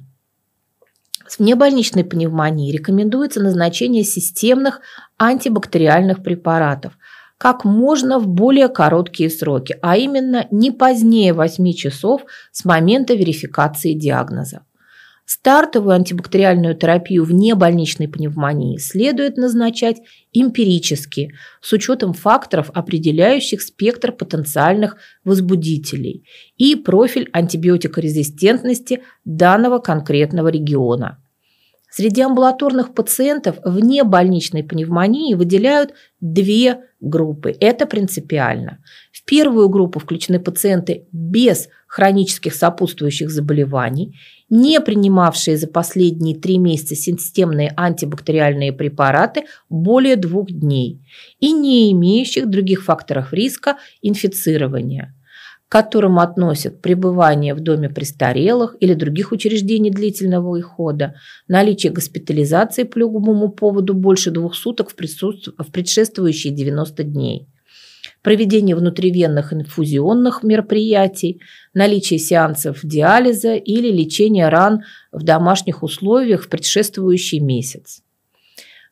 с 1.27 1.37
внебольничной 1.37 2.03
пневмонией 2.03 2.71
рекомендуется 2.75 3.43
назначение 3.43 4.03
системных 4.03 4.81
антибактериальных 5.19 6.23
препаратов, 6.23 6.97
как 7.37 7.63
можно 7.63 8.17
в 8.17 8.27
более 8.27 8.69
короткие 8.69 9.29
сроки, 9.29 9.77
а 9.83 9.97
именно 9.97 10.47
не 10.49 10.71
позднее 10.71 11.31
8 11.31 11.73
часов 11.73 12.23
с 12.51 12.65
момента 12.65 13.13
верификации 13.13 13.93
диагноза. 13.93 14.61
Стартовую 15.33 15.95
антибактериальную 15.95 16.75
терапию 16.75 17.23
вне 17.23 17.55
больничной 17.55 18.09
пневмонии 18.09 18.77
следует 18.77 19.37
назначать 19.37 20.01
эмпирически, 20.33 21.31
с 21.61 21.71
учетом 21.71 22.11
факторов, 22.11 22.69
определяющих 22.73 23.61
спектр 23.61 24.11
потенциальных 24.11 24.97
возбудителей 25.23 26.27
и 26.57 26.75
профиль 26.75 27.29
антибиотикорезистентности 27.31 29.03
данного 29.23 29.79
конкретного 29.79 30.49
региона. 30.49 31.23
Среди 31.89 32.21
амбулаторных 32.21 32.93
пациентов 32.93 33.57
вне 33.63 34.03
больничной 34.03 34.63
пневмонии 34.63 35.33
выделяют 35.33 35.93
две 36.19 36.79
группы. 36.99 37.55
Это 37.59 37.85
принципиально. 37.85 38.79
В 39.13 39.23
первую 39.25 39.69
группу 39.69 39.99
включены 39.99 40.39
пациенты 40.39 41.07
без 41.11 41.69
хронических 41.87 42.53
сопутствующих 42.55 43.29
заболеваний, 43.29 44.17
не 44.51 44.79
принимавшие 44.81 45.57
за 45.57 45.67
последние 45.67 46.35
три 46.35 46.59
месяца 46.59 46.95
системные 46.95 47.73
антибактериальные 47.75 48.73
препараты 48.73 49.45
более 49.69 50.17
двух 50.17 50.51
дней 50.51 51.01
и 51.39 51.53
не 51.53 51.91
имеющих 51.93 52.47
других 52.47 52.83
факторов 52.83 53.33
риска 53.33 53.77
инфицирования– 54.03 55.15
к 55.67 55.71
которым 55.71 56.19
относят 56.19 56.81
пребывание 56.81 57.53
в 57.53 57.61
доме 57.61 57.87
престарелых 57.89 58.75
или 58.81 58.93
других 58.93 59.31
учреждений 59.31 59.89
длительного 59.89 60.59
ухода, 60.59 61.15
наличие 61.47 61.93
госпитализации 61.93 62.83
по 62.83 62.97
любому 62.97 63.47
поводу 63.47 63.93
больше 63.93 64.31
двух 64.31 64.55
суток 64.55 64.89
в, 64.89 64.93
в 64.93 65.71
предшествующие 65.71 66.53
90 66.53 67.03
дней, 67.03 67.47
проведение 68.21 68.75
внутривенных 68.75 69.53
инфузионных 69.53 70.43
мероприятий, 70.43 71.41
наличие 71.73 72.19
сеансов 72.19 72.79
диализа 72.83 73.55
или 73.55 73.91
лечение 73.91 74.49
ран 74.49 74.83
в 75.11 75.23
домашних 75.23 75.83
условиях 75.83 76.43
в 76.43 76.49
предшествующий 76.49 77.39
месяц. 77.39 78.01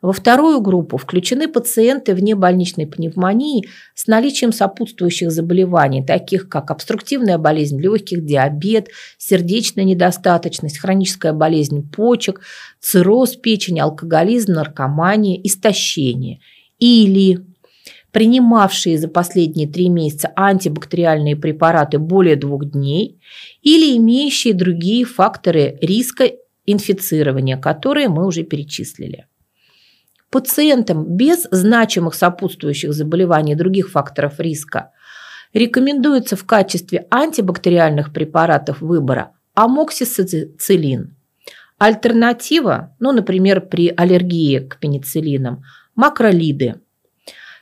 Во 0.02 0.14
вторую 0.14 0.62
группу 0.62 0.96
включены 0.96 1.50
пациенты 1.50 2.16
вне 2.16 2.34
больничной 2.34 2.88
пневмонии 2.88 3.68
с 3.96 4.08
наличием 4.08 4.54
сопутствующих 4.54 5.30
заболеваний, 5.30 6.06
таких 6.06 6.48
как 6.48 6.72
обструктивная 6.72 7.38
болезнь 7.38 7.82
легких, 7.82 8.24
диабет, 8.24 8.88
сердечная 9.18 9.84
недостаточность, 9.84 10.80
хроническая 10.80 11.34
болезнь 11.34 11.90
почек, 11.92 12.40
цирроз 12.80 13.36
печени, 13.36 13.82
алкоголизм, 13.82 14.54
наркомания, 14.54 15.38
истощение. 15.44 16.40
Или 16.80 17.42
принимавшие 18.12 18.98
за 18.98 19.08
последние 19.08 19.68
три 19.68 19.90
месяца 19.90 20.32
антибактериальные 20.36 21.36
препараты 21.36 22.00
более 22.00 22.36
двух 22.36 22.66
дней 22.66 23.22
или 23.62 23.98
имеющие 23.98 24.54
другие 24.54 25.06
факторы 25.06 25.78
риска 25.82 26.32
инфицирования, 26.66 27.58
которые 27.58 28.10
мы 28.10 28.26
уже 28.26 28.44
перечислили. 28.44 29.28
Пациентам 30.30 31.06
без 31.18 31.48
значимых 31.50 32.14
сопутствующих 32.14 32.94
заболеваний 32.94 33.54
и 33.54 33.56
других 33.56 33.90
факторов 33.90 34.40
риска 34.40 34.92
рекомендуется 35.54 36.36
в 36.36 36.46
качестве 36.46 37.08
антибактериальных 37.10 38.14
препаратов 38.14 38.82
выбора 38.82 39.32
амоксициллин. 39.56 41.16
Альтернатива, 41.80 42.96
ну, 43.00 43.12
например, 43.12 43.62
при 43.62 43.92
аллергии 43.96 44.60
к 44.60 44.78
пенициллинам, 44.80 45.64
макролиды. 45.96 46.76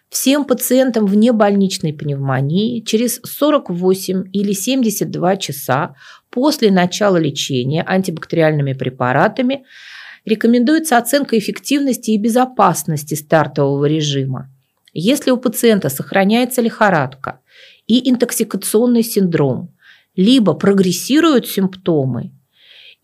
Всем 0.10 0.46
пациентам 0.46 1.06
вне 1.06 1.34
больничной 1.34 1.94
пневмонии 1.94 2.82
через 2.82 3.20
48 3.24 4.30
или 4.32 4.54
72 4.54 5.38
часа 5.38 5.96
после 6.30 6.72
начала 6.72 7.18
лечения 7.18 7.84
антибактериальными 7.84 8.74
препаратами– 8.74 9.66
рекомендуется 10.28 10.98
оценка 10.98 11.40
эффективности 11.40 12.12
и 12.12 12.18
безопасности 12.18 13.16
стартового 13.16 13.86
режима. 13.86 14.52
Если 14.94 15.32
у 15.32 15.38
пациента 15.38 15.90
сохраняется 15.90 16.62
лихорадка 16.62 17.40
и 17.88 18.10
интоксикационный 18.10 19.04
синдром, 19.04 19.74
либо 20.16 20.54
прогрессируют 20.54 21.48
симптомы 21.48 22.34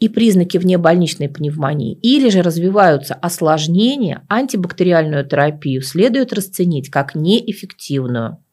и 0.03 0.09
признаки 0.09 0.57
внебольничной 0.57 1.29
пневмонии, 1.29 1.97
или 2.01 2.29
же 2.29 2.41
развиваются 2.41 3.13
осложнения, 3.13 4.25
антибактериальную 4.27 5.25
терапию 5.25 5.81
следует 5.81 6.33
расценить 6.33 6.89
как 6.89 7.15
неэффективную. 7.15 8.43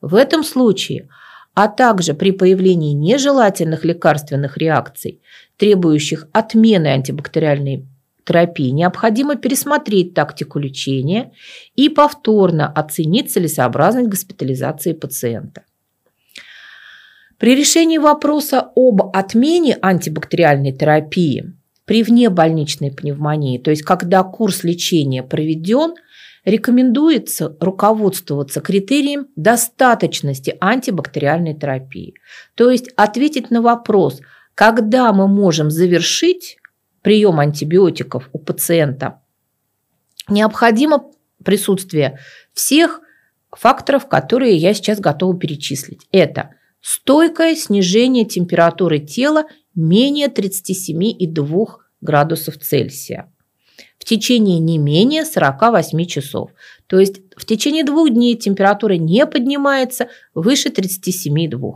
В 0.00 0.14
этом 0.14 0.44
случае– 0.44 1.08
а 1.56 1.68
также 1.68 2.12
при 2.12 2.32
появлении 2.32 2.92
нежелательных 2.92 3.82
лекарственных 3.86 4.58
реакций, 4.58 5.22
требующих 5.56 6.28
отмены 6.32 6.88
антибактериальной 6.88 7.88
терапии 8.26 8.68
необходимо 8.68 9.36
пересмотреть 9.36 10.12
тактику 10.12 10.58
лечения 10.58 11.32
и 11.74 11.88
повторно 11.88 12.70
оценить 12.70 13.32
целесообразность 13.32 14.10
госпитализации 14.10 14.92
пациента. 14.92 15.64
При 17.38 17.54
решении 17.54 17.98
вопроса 17.98 18.70
об 18.74 19.02
отмене 19.14 19.78
антибактериальной 19.82 20.72
терапии 20.72 21.54
при 21.84 22.02
внебольничной 22.02 22.90
пневмонии, 22.90 23.58
то 23.58 23.70
есть 23.70 23.82
когда 23.82 24.22
курс 24.22 24.64
лечения 24.64 25.22
проведен, 25.22 25.94
рекомендуется 26.44 27.56
руководствоваться 27.60 28.60
критерием 28.60 29.26
достаточности 29.36 30.56
антибактериальной 30.60 31.54
терапии. 31.54 32.14
То 32.54 32.70
есть 32.70 32.88
ответить 32.96 33.50
на 33.50 33.60
вопрос, 33.60 34.20
когда 34.54 35.12
мы 35.12 35.28
можем 35.28 35.70
завершить 35.70 36.56
прием 37.02 37.38
антибиотиков 37.38 38.30
у 38.32 38.38
пациента, 38.38 39.20
необходимо 40.28 41.10
присутствие 41.44 42.18
всех 42.52 43.00
факторов, 43.50 44.08
которые 44.08 44.56
я 44.56 44.72
сейчас 44.72 45.00
готова 45.00 45.38
перечислить. 45.38 46.06
Это 46.10 46.55
стойкое 46.86 47.56
снижение 47.56 48.24
температуры 48.24 49.00
тела 49.00 49.46
менее 49.74 50.28
37,2 50.28 51.66
градусов 52.00 52.58
Цельсия 52.58 53.28
в 53.98 54.04
течение 54.04 54.60
не 54.60 54.78
менее 54.78 55.24
48 55.24 56.04
часов. 56.04 56.50
То 56.86 57.00
есть 57.00 57.22
в 57.36 57.44
течение 57.44 57.82
двух 57.82 58.10
дней 58.10 58.36
температура 58.36 58.92
не 58.92 59.26
поднимается 59.26 60.08
выше 60.32 60.68
37,2. 60.68 61.72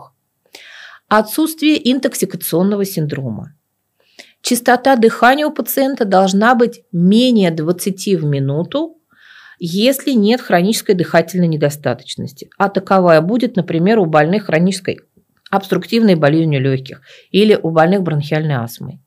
Отсутствие 1.08 1.90
интоксикационного 1.92 2.84
синдрома. 2.84 3.56
Частота 4.42 4.94
дыхания 4.94 5.44
у 5.44 5.50
пациента 5.50 6.04
должна 6.04 6.54
быть 6.54 6.84
менее 6.92 7.50
20 7.50 8.20
в 8.20 8.24
минуту, 8.26 8.99
если 9.60 10.12
нет 10.12 10.40
хронической 10.40 10.94
дыхательной 10.94 11.46
недостаточности. 11.46 12.50
А 12.58 12.68
таковая 12.68 13.20
будет, 13.20 13.56
например, 13.56 13.98
у 13.98 14.06
больных 14.06 14.46
хронической 14.46 15.00
обструктивной 15.50 16.14
болезнью 16.14 16.60
легких 16.60 17.02
или 17.30 17.58
у 17.60 17.70
больных 17.70 18.02
бронхиальной 18.02 18.56
астмой. 18.56 19.00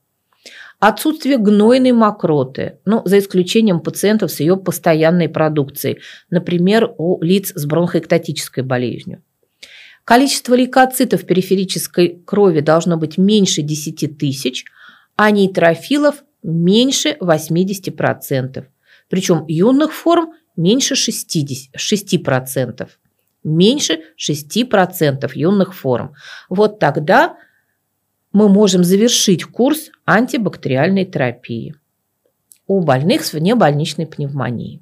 Отсутствие 0.78 1.38
гнойной 1.38 1.92
мокроты, 1.92 2.78
ну, 2.84 3.02
за 3.04 3.18
исключением 3.18 3.80
пациентов 3.80 4.30
с 4.30 4.40
ее 4.40 4.56
постоянной 4.56 5.28
продукцией, 5.28 6.00
например, 6.30 6.92
у 6.98 7.22
лиц 7.22 7.52
с 7.54 7.64
бронхоэктатической 7.64 8.62
болезнью. 8.62 9.22
Количество 10.04 10.54
лейкоцитов 10.54 11.22
в 11.22 11.26
периферической 11.26 12.22
крови 12.26 12.60
должно 12.60 12.96
быть 12.96 13.18
меньше 13.18 13.62
10 13.62 14.18
тысяч– 14.18 14.64
а 15.16 15.30
нейтрофилов 15.30 16.24
меньше 16.42 17.16
80%. 17.20 18.64
Причем 19.08 19.44
юных 19.46 19.92
форм 19.92 20.32
меньше 20.56 20.94
60, 20.94 21.74
6%. 21.76 22.88
Меньше 23.44 24.00
6% 24.18 25.30
юных 25.34 25.74
форм. 25.74 26.14
Вот 26.48 26.78
тогда 26.78 27.36
мы 28.32 28.48
можем 28.48 28.82
завершить 28.84 29.44
курс 29.44 29.90
антибактериальной 30.04 31.04
терапии 31.04 31.74
у 32.66 32.80
больных 32.80 33.24
с 33.24 33.32
внебольничной 33.32 34.06
пневмонией. 34.06 34.80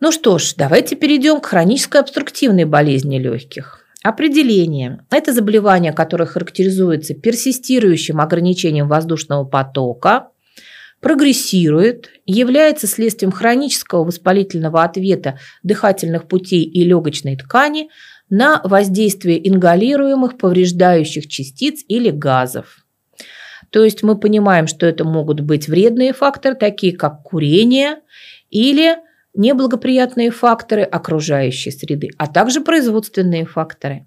Ну 0.00 0.10
что 0.10 0.38
ж, 0.38 0.54
давайте 0.56 0.96
перейдем 0.96 1.40
к 1.40 1.46
хронической 1.46 2.00
обструктивной 2.00 2.64
болезни 2.64 3.18
легких. 3.18 3.86
Определение. 4.02 5.06
Это 5.10 5.32
заболевание, 5.32 5.92
которое 5.92 6.26
характеризуется 6.26 7.14
персистирующим 7.14 8.20
ограничением 8.20 8.88
воздушного 8.88 9.44
потока, 9.44 10.31
прогрессирует, 11.02 12.10
является 12.26 12.86
следствием 12.86 13.32
хронического 13.32 14.04
воспалительного 14.04 14.84
ответа 14.84 15.38
дыхательных 15.64 16.28
путей 16.28 16.62
и 16.62 16.84
легочной 16.84 17.36
ткани 17.36 17.90
на 18.30 18.62
воздействие 18.64 19.46
ингалируемых 19.46 20.38
повреждающих 20.38 21.26
частиц 21.26 21.84
или 21.88 22.10
газов. 22.10 22.86
То 23.70 23.84
есть 23.84 24.02
мы 24.02 24.16
понимаем, 24.16 24.68
что 24.68 24.86
это 24.86 25.04
могут 25.04 25.40
быть 25.40 25.66
вредные 25.66 26.12
факторы, 26.12 26.54
такие 26.54 26.96
как 26.96 27.22
курение 27.24 27.96
или 28.50 28.96
неблагоприятные 29.34 30.30
факторы 30.30 30.82
окружающей 30.82 31.72
среды, 31.72 32.10
а 32.16 32.28
также 32.28 32.60
производственные 32.60 33.44
факторы. 33.44 34.06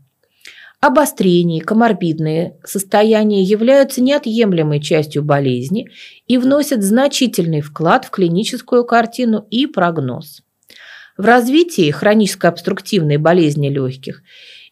Обострение, 0.86 1.64
коморбидные 1.64 2.60
состояния 2.64 3.42
являются 3.42 4.04
неотъемлемой 4.04 4.80
частью 4.80 5.24
болезни 5.24 5.88
и 6.28 6.38
вносят 6.38 6.84
значительный 6.84 7.62
вклад 7.62 8.06
в 8.06 8.12
клиническую 8.12 8.86
картину 8.86 9.48
и 9.50 9.66
прогноз. 9.66 10.44
В 11.18 11.26
развитии 11.26 11.90
хронической 11.90 12.52
обструктивной 12.52 13.18
болезни 13.18 13.70
легких 13.70 14.22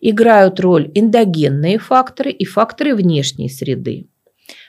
играют 0.01 0.59
роль 0.59 0.91
эндогенные 0.93 1.79
факторы 1.79 2.29
и 2.29 2.45
факторы 2.45 2.93
внешней 2.93 3.49
среды. 3.49 4.07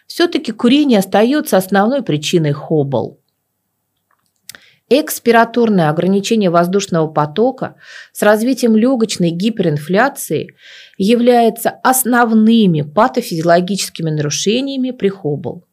Все-таки 0.06 0.50
курение 0.50 1.00
остается 1.00 1.58
основной 1.58 2.02
причиной 2.02 2.52
хоббл. 2.52 3.20
Экспираторное 4.90 5.88
ограничение 5.88 6.50
воздушного 6.50 7.08
потока 7.08 7.76
с 8.12 8.22
развитием 8.22 8.76
легочной 8.76 9.30
гиперинфляции 9.30 10.56
является 10.96 11.70
основными 11.70 12.82
патофизиологическими 12.82 14.10
нарушениями 14.10 14.90
при 14.90 15.08
хоббл. 15.08 15.64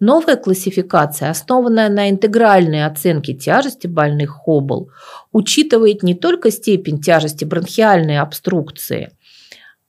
Новая 0.00 0.36
классификация, 0.36 1.30
основанная 1.30 1.88
на 1.88 2.08
интегральной 2.08 2.86
оценке 2.86 3.34
тяжести 3.34 3.88
больных 3.88 4.30
хоббл, 4.30 4.90
учитывает 5.32 6.04
не 6.04 6.14
только 6.14 6.52
степень 6.52 7.00
тяжести 7.00 7.44
бронхиальной 7.44 8.18
обструкции 8.18 9.10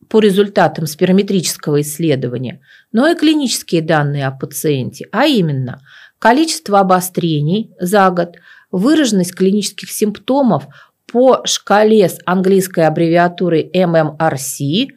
по 0.09 0.19
результатам 0.19 0.87
спирометрического 0.87 1.81
исследования, 1.81 2.61
но 2.91 3.07
и 3.07 3.15
клинические 3.15 3.83
данные 3.83 4.25
о 4.25 4.31
пациенте, 4.31 5.07
а 5.11 5.27
именно 5.27 5.79
количество 6.17 6.79
обострений 6.79 7.71
за 7.79 8.09
год, 8.09 8.35
выраженность 8.71 9.35
клинических 9.35 9.91
симптомов 9.91 10.65
по 11.11 11.41
шкале 11.45 12.07
с 12.07 12.19
английской 12.25 12.85
аббревиатурой 12.85 13.69
MMRC. 13.73 14.87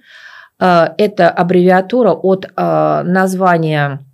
Э, 0.61 0.89
это 0.99 1.31
аббревиатура 1.31 2.13
от 2.13 2.47
э, 2.47 3.03
названия 3.05 4.05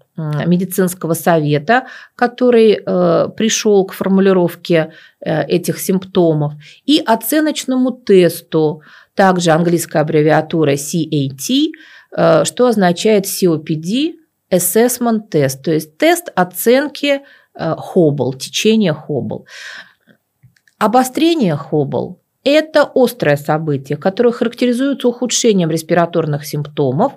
медицинского 0.47 1.15
совета, 1.15 1.87
который 2.17 2.73
э, 2.85 3.29
пришел 3.37 3.87
к 3.87 3.93
формулировке 3.93 4.93
этих 5.21 5.79
симптомов, 5.79 6.55
и 6.85 7.01
оценочному 7.07 7.93
тесту, 7.93 8.83
также 9.15 9.53
английская 9.53 10.01
аббревиатура 10.01 10.73
CAT, 10.73 11.69
что 12.45 12.67
означает 12.67 13.27
COPD 13.27 14.15
Assessment 14.51 15.31
Test, 15.31 15.63
то 15.63 15.71
есть 15.71 15.97
тест 15.99 16.33
оценки 16.35 17.21
Хоббл, 17.55 18.35
течения 18.35 18.95
Хоббл. 18.95 19.47
Обострение 20.79 21.57
Хоббл– 21.57 22.21
это 22.45 22.89
острое 22.95 23.37
событие, 23.37 23.99
которое 23.99 24.31
характеризуется 24.31 25.09
ухудшением 25.09 25.71
респираторных 25.71 26.47
симптомов, 26.47 27.15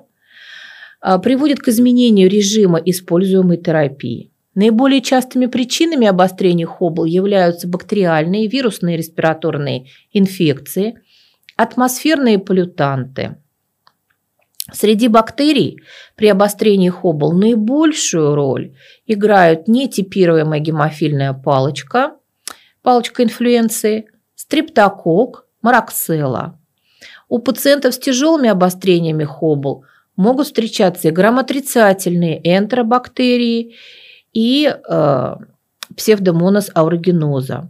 а, 0.99 1.19
приводит 1.19 1.59
к 1.59 1.67
изменению 1.67 2.27
режима 2.27 2.79
используемой 2.79 3.57
терапии. 3.57 4.31
Наиболее 4.55 5.01
частыми 5.01 5.45
причинами 5.45 6.07
обострения 6.07 6.65
Хоббл 6.65 7.05
являются 7.05 7.67
бактериальные, 7.67 8.47
вирусные 8.47 8.97
респираторные 8.97 9.85
инфекции, 10.11 10.95
атмосферные 11.55 12.39
полютанты. 12.39 13.37
Среди 14.73 15.07
бактерий 15.07 15.81
при 16.15 16.29
обострении 16.29 16.89
Хоббл 16.89 17.31
наибольшую 17.33 18.33
роль 18.33 18.75
играют 19.05 19.67
нетипируемая 19.67 20.59
гемофильная 20.59 21.33
палочка– 21.33 22.15
палочка 22.81 23.23
инфлюенции, 23.23 24.07
стрептокок, 24.35 25.45
мароксела. 25.61 26.59
У 27.29 27.39
пациентов 27.39 27.93
с 27.93 27.99
тяжелыми 27.99 28.49
обострениями 28.49 29.23
Хоббл 29.23 29.85
могут 30.15 30.47
встречаться 30.47 31.07
и 31.07 31.11
грамотрицательные 31.11 32.41
энтеробактерии 32.43 33.75
и 34.33 34.73
э, 34.73 35.35
псевдомонос 35.95 36.71
ауригеноза. 36.73 37.69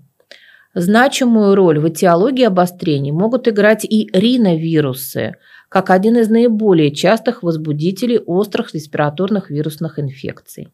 Значимую 0.73 1.55
роль 1.55 1.79
в 1.79 1.89
этиологии 1.89 2.45
обострений 2.45 3.11
могут 3.11 3.47
играть 3.47 3.83
и 3.83 4.09
риновирусы, 4.13 5.35
как 5.67 5.89
один 5.89 6.17
из 6.17 6.29
наиболее 6.29 6.93
частых 6.93 7.43
возбудителей 7.43 8.19
острых 8.19 8.73
респираторных 8.73 9.49
вирусных 9.49 9.99
инфекций. 9.99 10.69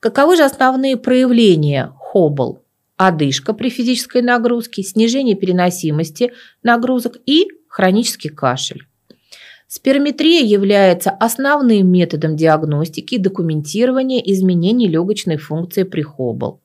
Каковы 0.00 0.36
же 0.36 0.44
основные 0.44 0.96
проявления 0.96 1.92
Хоббл? 1.98 2.62
Одышка 3.00 3.54
при 3.54 3.70
физической 3.70 4.20
нагрузке, 4.20 4.82
снижение 4.82 5.34
переносимости 5.34 6.32
нагрузок 6.62 7.16
и 7.24 7.48
хронический 7.66 8.28
кашель. 8.28 8.86
Спирометрия 9.68 10.44
является 10.44 11.10
основным 11.10 11.90
методом 11.90 12.36
диагностики 12.36 13.14
и 13.14 13.18
документирования 13.18 14.20
изменений 14.20 14.86
легочной 14.86 15.38
функции 15.38 15.84
при 15.84 16.02
Хоббл. 16.02 16.60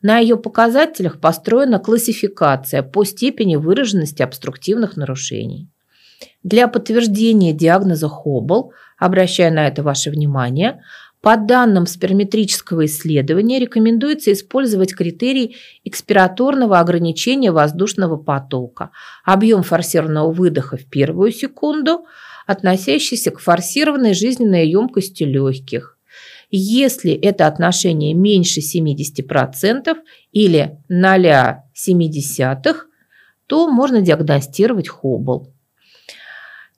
На 0.00 0.18
ее 0.20 0.38
показателях 0.38 1.20
построена 1.20 1.78
классификация 1.78 2.82
по 2.82 3.04
степени 3.04 3.56
выраженности 3.56 4.22
обструктивных 4.22 4.96
нарушений. 4.96 5.68
Для 6.42 6.68
подтверждения 6.68 7.52
диагноза 7.52 8.08
Хоббл, 8.08 8.72
обращая 8.96 9.50
на 9.50 9.66
это 9.66 9.82
ваше 9.82 10.10
внимание, 10.10 10.80
по 11.28 11.36
данным 11.36 11.86
сперметрического 11.86 12.86
исследования 12.86 13.58
рекомендуется 13.58 14.32
использовать 14.32 14.94
критерий 14.94 15.56
экспираторного 15.84 16.78
ограничения 16.78 17.52
воздушного 17.52 18.16
потока, 18.16 18.92
объем 19.26 19.62
форсированного 19.62 20.32
выдоха 20.32 20.78
в 20.78 20.86
первую 20.86 21.32
секунду, 21.32 22.06
относящийся 22.46 23.30
к 23.30 23.40
форсированной 23.40 24.14
жизненной 24.14 24.70
емкости 24.70 25.24
легких. 25.24 25.98
Если 26.50 27.12
это 27.12 27.46
отношение 27.46 28.14
меньше 28.14 28.60
70% 28.60 29.96
или 30.32 30.78
0,7, 30.90 32.74
то 33.46 33.68
можно 33.68 34.00
диагностировать 34.00 34.88
Хоббл. 34.88 35.52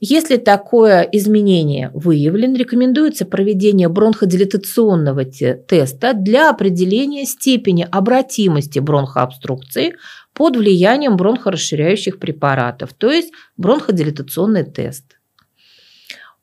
Если 0.02 0.38
такое 0.38 1.02
изменение 1.02 1.90
выявлено, 1.92 2.56
рекомендуется 2.56 3.26
проведение 3.26 3.90
бронходилатационного 3.90 5.26
теста 5.26 6.14
для 6.14 6.48
определения 6.48 7.26
степени 7.26 7.86
обратимости 7.90 8.78
бронхообструкции 8.78 9.96
под 10.32 10.56
влиянием 10.56 11.18
бронхорасширяющих 11.18 12.18
препаратов, 12.18 12.94
то 12.94 13.10
есть 13.10 13.30
бронходилатационный 13.58 14.64
тест. 14.64 15.18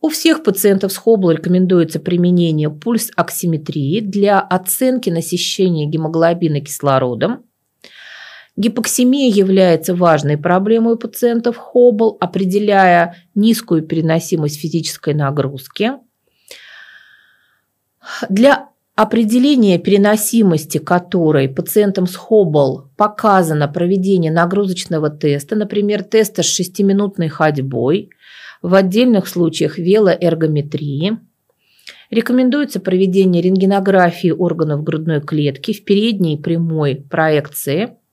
У 0.01 0.09
всех 0.09 0.43
пациентов 0.43 0.91
с 0.91 0.97
Хоббл 0.97 1.31
рекомендуется 1.31 1.99
применение 1.99 2.69
пульс-оксиметрии 2.69 4.01
для 4.01 4.39
оценки 4.39 5.09
насыщения 5.09 5.87
гемоглобина 5.87 6.61
кислородом 6.61 7.46
Гипоксимия 8.57 9.31
является 9.31 9.93
важной 9.93 10.35
проблемой 10.35 10.95
у 10.95 10.97
пациентов 10.97 11.57
Хоббл, 11.57 12.17
определяя 12.19 13.15
низкую 13.35 13.83
переносимость 13.83 14.59
физической 14.59 15.13
нагрузки. 15.13 15.91
Для 18.29 18.69
определения 18.95 19.77
переносимости 19.77 20.79
которой 20.79 21.49
пациентам 21.49 22.07
с 22.07 22.15
Хоббл 22.15 22.89
показано 22.97 23.67
проведение 23.67 24.31
нагрузочного 24.31 25.11
теста, 25.11 25.55
например, 25.55 26.03
теста 26.03 26.41
с 26.41 26.59
6-минутной 26.59 27.29
ходьбой, 27.29 28.09
в 28.63 28.73
отдельных 28.73 29.27
случаях 29.27 29.77
велоэргометрии. 29.77 31.19
Рекомендуется 32.09 32.79
проведение 32.79 33.43
рентгенографии 33.43 34.31
органов 34.31 34.83
грудной 34.83 35.21
клетки 35.21 35.73
в 35.73 35.85
передней 35.85 36.37
прямой 36.37 36.95
проекции– 36.95 37.97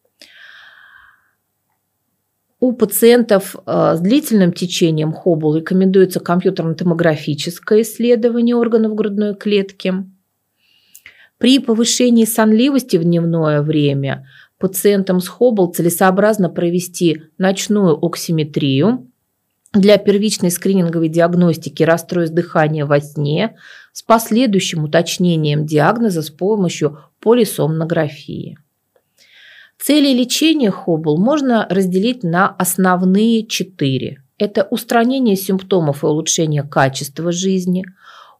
у 2.64 2.72
пациентов 2.72 3.56
э, 3.66 3.94
с 3.94 4.00
длительным 4.00 4.50
течением 4.50 5.12
Хоббл 5.12 5.56
рекомендуется 5.56 6.18
компьютерно-томографическое 6.18 7.82
исследование 7.82 8.56
органов 8.56 8.94
грудной 8.94 9.34
клетки. 9.34 9.92
При 11.36 11.58
повышении 11.58 12.24
сонливости 12.24 12.96
в 12.96 13.04
дневное 13.04 13.60
время 13.60 14.26
пациентам 14.58 15.20
с 15.20 15.28
Хоббл 15.28 15.74
целесообразно 15.74 16.48
провести 16.48 17.24
ночную 17.36 18.02
оксиметрию 18.02 19.10
для 19.74 19.98
первичной 19.98 20.50
скрининговой 20.50 21.10
диагностики 21.10 21.82
расстройств 21.82 22.34
дыхания 22.34 22.86
во 22.86 22.98
сне 22.98 23.56
с 23.92 24.02
последующим 24.02 24.84
уточнением 24.84 25.66
диагноза 25.66 26.22
с 26.22 26.30
помощью 26.30 26.98
полисомнографии. 27.20 28.56
Цели 29.86 30.14
лечения 30.14 30.70
Хоббл 30.70 31.18
можно 31.18 31.66
разделить 31.68 32.22
на 32.22 32.48
основные 32.48 33.46
четыре. 33.46 34.22
Это 34.38 34.66
устранение 34.70 35.36
симптомов 35.36 36.02
и 36.02 36.06
улучшение 36.06 36.62
качества 36.62 37.30
жизни, 37.32 37.84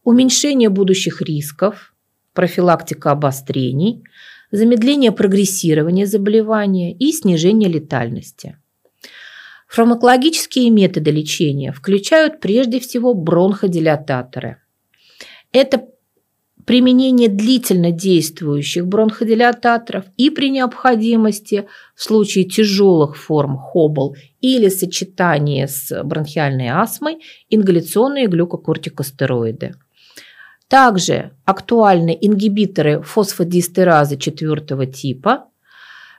уменьшение 0.03 0.69
будущих 0.69 1.21
рисков, 1.21 1.93
профилактика 2.33 3.11
обострений, 3.11 4.03
замедление 4.49 5.11
прогрессирования 5.11 6.07
заболевания 6.07 6.91
и 6.95 7.11
снижение 7.11 7.69
летальности. 7.69 8.57
Фармакологические 9.67 10.71
методы 10.71 11.11
лечения 11.11 11.71
включают 11.71 12.39
прежде 12.39 12.79
всего 12.79 13.13
бронходилататоры. 13.13 14.63
Это 15.51 15.89
применение 16.65 17.29
длительно 17.29 17.91
действующих 17.91 18.87
бронходилататоров 18.87 20.05
и 20.17 20.29
при 20.29 20.49
необходимости 20.49 21.67
в 21.95 22.03
случае 22.03 22.45
тяжелых 22.45 23.15
форм 23.15 23.57
хобл 23.57 24.15
или 24.41 24.69
сочетание 24.69 25.67
с 25.67 26.03
бронхиальной 26.03 26.67
астмой 26.67 27.19
ингаляционные 27.49 28.27
глюкокортикостероиды. 28.27 29.75
Также 30.67 31.31
актуальны 31.45 32.17
ингибиторы 32.19 33.01
фосфодиэстеразы 33.03 34.17
четвертого 34.17 34.87
типа. 34.87 35.45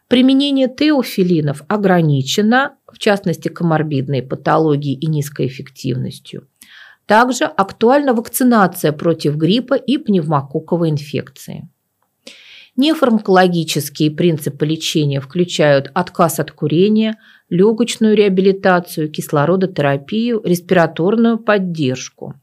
Применение 0.06 0.68
теофилинов 0.68 1.62
ограничено, 1.66 2.76
в 2.86 2.98
частности, 2.98 3.48
коморбидной 3.48 4.22
патологией 4.22 4.96
и 4.96 5.06
низкой 5.06 5.48
эффективностью. 5.48 6.46
Также 7.06 7.44
актуальна 7.44 8.14
вакцинация 8.14 8.92
против 8.92 9.36
гриппа 9.36 9.74
и 9.74 9.96
пневмококковой 9.96 10.90
инфекции. 10.90 11.68
Нефармакологические 12.76 14.10
принципы 14.10 14.66
лечения 14.66 15.20
включают 15.20 15.90
отказ 15.94 16.40
от 16.40 16.50
курения, 16.50 17.16
легочную 17.48 18.16
реабилитацию, 18.16 19.10
кислородотерапию, 19.10 20.42
респираторную 20.44 21.38
поддержку. 21.38 22.34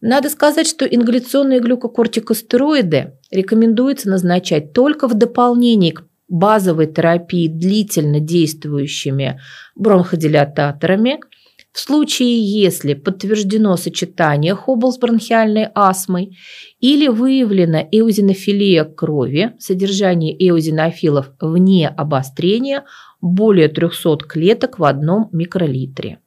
Надо 0.00 0.30
сказать, 0.30 0.68
что 0.68 0.86
ингаляционные 0.86 1.58
глюкокортикостероиды 1.58 3.18
рекомендуется 3.32 4.08
назначать 4.08 4.72
только 4.72 5.08
в 5.08 5.14
дополнение 5.14 5.92
к 5.92 6.04
базовой 6.28 6.86
терапии 6.86 7.48
длительно 7.48 8.20
действующими 8.20 9.40
бронходилататорами– 9.74 11.18
в 11.78 11.80
случае, 11.80 12.42
если 12.42 12.94
подтверждено 12.94 13.76
сочетание 13.76 14.56
хоббл 14.56 14.90
с 14.90 14.98
бронхиальной 14.98 15.68
астмой 15.76 16.36
или 16.80 17.06
выявлена 17.06 17.82
эозинофилия 17.82 18.82
крови, 18.82 19.54
содержание 19.60 20.34
эозинофилов 20.34 21.30
вне 21.40 21.88
обострения 21.88 22.84
более 23.20 23.68
300 23.68 24.16
клеток 24.26 24.80
в 24.80 24.84
одном 24.84 25.28
микролитре. 25.30 26.18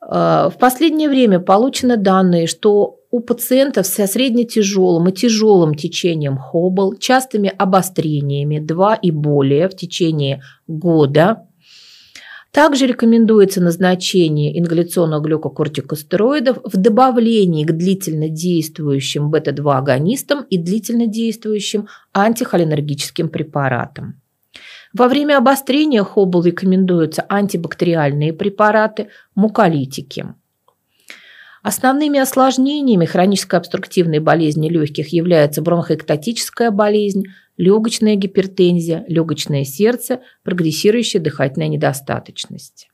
Э, 0.00 0.48
в 0.48 0.54
последнее 0.58 1.10
время 1.10 1.38
получены 1.38 1.98
данные, 1.98 2.46
что 2.46 3.00
у 3.10 3.20
пациентов 3.20 3.86
со 3.86 4.06
среднетяжелым 4.06 5.08
и 5.08 5.12
тяжелым 5.12 5.74
течением 5.74 6.38
Хоббл, 6.38 6.96
частыми 6.96 7.52
обострениями 7.58 8.58
2 8.58 8.94
и 8.94 9.10
более 9.10 9.68
в 9.68 9.76
течение 9.76 10.40
года 10.66 11.47
также 12.50 12.86
рекомендуется 12.86 13.60
назначение 13.60 14.58
ингаляционных 14.58 15.22
глюкокортикостероидов 15.22 16.58
в 16.64 16.76
добавлении 16.76 17.64
к 17.64 17.72
длительно 17.72 18.28
действующим 18.28 19.30
бета-2 19.30 19.76
агонистам 19.76 20.44
и 20.48 20.58
длительно 20.58 21.06
действующим 21.06 21.88
антихолинергическим 22.12 23.28
препаратам. 23.28 24.20
Во 24.94 25.08
время 25.08 25.36
обострения 25.36 26.02
Хоббл 26.02 26.42
рекомендуются 26.42 27.24
антибактериальные 27.28 28.32
препараты, 28.32 29.08
муколитики. 29.34 30.34
Основными 31.62 32.18
осложнениями 32.18 33.04
хронической 33.04 33.58
обструктивной 33.58 34.20
болезни 34.20 34.70
легких 34.70 35.08
являются 35.12 35.60
бронхоэктатическая 35.60 36.70
болезнь, 36.70 37.24
легочная 37.58 38.14
гипертензия, 38.14 39.04
легочное 39.08 39.64
сердце, 39.64 40.22
прогрессирующая 40.44 41.20
дыхательная 41.20 41.68
недостаточность. 41.68 42.88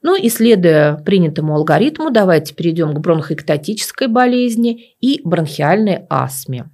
Ну 0.00 0.16
и 0.16 0.28
следуя 0.28 0.96
принятому 0.96 1.54
алгоритму, 1.54 2.10
давайте 2.10 2.54
перейдем 2.54 2.94
к 2.94 3.00
бронхоэктатической 3.00 4.06
болезни 4.06 4.96
и 5.00 5.20
бронхиальной 5.24 6.06
астме. 6.08 6.70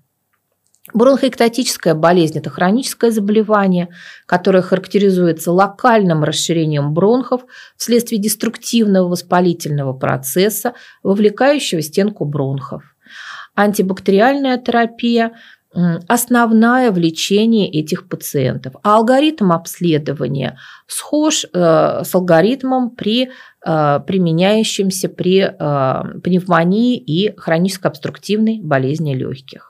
Бронхоэктатическая 0.92 1.94
болезнь– 1.94 2.38
это 2.40 2.50
хроническое 2.50 3.12
заболевание, 3.12 3.88
которое 4.26 4.62
характеризуется 4.62 5.52
локальным 5.52 6.24
расширением 6.24 6.92
бронхов 6.92 7.42
вследствие 7.76 8.20
деструктивного 8.20 9.08
воспалительного 9.08 9.92
процесса, 9.92 10.74
вовлекающего 11.04 11.82
стенку 11.82 12.24
бронхов. 12.24 12.82
Антибактериальная 13.54 14.58
терапия 14.58 15.32
основная 15.72 16.90
в 16.90 16.98
лечении 16.98 17.68
этих 17.68 18.08
пациентов. 18.08 18.74
А 18.82 18.96
алгоритм 18.96 19.52
обследования 19.52 20.58
схож 20.86 21.44
э, 21.44 21.48
с 22.04 22.14
алгоритмом 22.14 22.90
при 22.90 23.30
э, 23.64 24.00
применяющимся 24.06 25.08
при 25.08 25.42
э, 25.42 26.20
пневмонии 26.24 26.96
и 26.96 27.34
хронической 27.36 27.90
обструктивной 27.90 28.60
болезни 28.60 29.14
легких. 29.14 29.69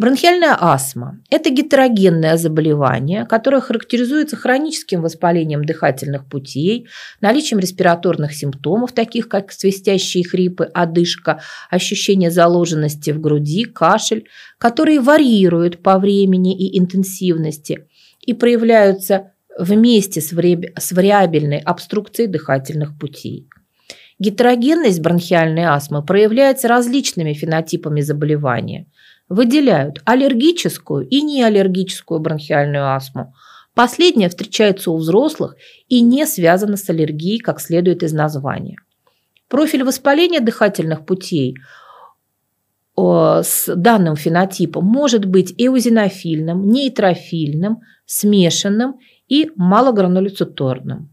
Бронхиальная 0.00 0.56
астма– 0.58 1.20
это 1.30 1.50
гетерогенное 1.50 2.38
заболевание, 2.38 3.26
которое 3.26 3.60
характеризуется 3.60 4.34
хроническим 4.34 5.02
воспалением 5.02 5.62
дыхательных 5.62 6.26
путей, 6.26 6.86
наличием 7.20 7.58
респираторных 7.58 8.32
симптомов, 8.32 8.92
таких 8.92 9.28
как 9.28 9.52
свистящие 9.52 10.24
хрипы, 10.24 10.64
одышка, 10.64 11.42
ощущение 11.68 12.30
заложенности 12.30 13.10
в 13.10 13.20
груди, 13.20 13.66
кашель, 13.66 14.26
которые 14.56 15.00
варьируют 15.00 15.82
по 15.82 15.98
времени 15.98 16.56
и 16.56 16.78
интенсивности 16.78 17.86
и 18.22 18.32
проявляются 18.32 19.32
вместе 19.58 20.22
с 20.22 20.32
вариабельной 20.32 21.58
обструкцией 21.58 22.30
дыхательных 22.30 22.98
путей. 22.98 23.50
Гетерогенность 24.18 25.02
бронхиальной 25.02 25.64
астмы 25.64 26.02
проявляется 26.02 26.68
различными 26.68 27.34
фенотипами 27.34 28.00
заболевания– 28.00 28.86
выделяют 29.30 30.02
аллергическую 30.04 31.08
и 31.08 31.22
неаллергическую 31.22 32.20
бронхиальную 32.20 32.94
астму. 32.94 33.32
Последняя 33.74 34.28
встречается 34.28 34.90
у 34.90 34.96
взрослых 34.98 35.56
и 35.88 36.02
не 36.02 36.26
связана 36.26 36.76
с 36.76 36.90
аллергией, 36.90 37.38
как 37.38 37.60
следует 37.60 38.02
из 38.02 38.12
названия. 38.12 38.76
Профиль 39.48 39.84
воспаления 39.84 40.40
дыхательных 40.40 41.06
путей 41.06 41.56
с 42.96 43.72
данным 43.74 44.16
фенотипом 44.16 44.84
может 44.84 45.24
быть 45.24 45.54
эозинофильным, 45.56 46.66
нейтрофильным, 46.66 47.80
смешанным 48.04 48.98
и 49.28 49.50
малогрануляцитарным. 49.54 51.09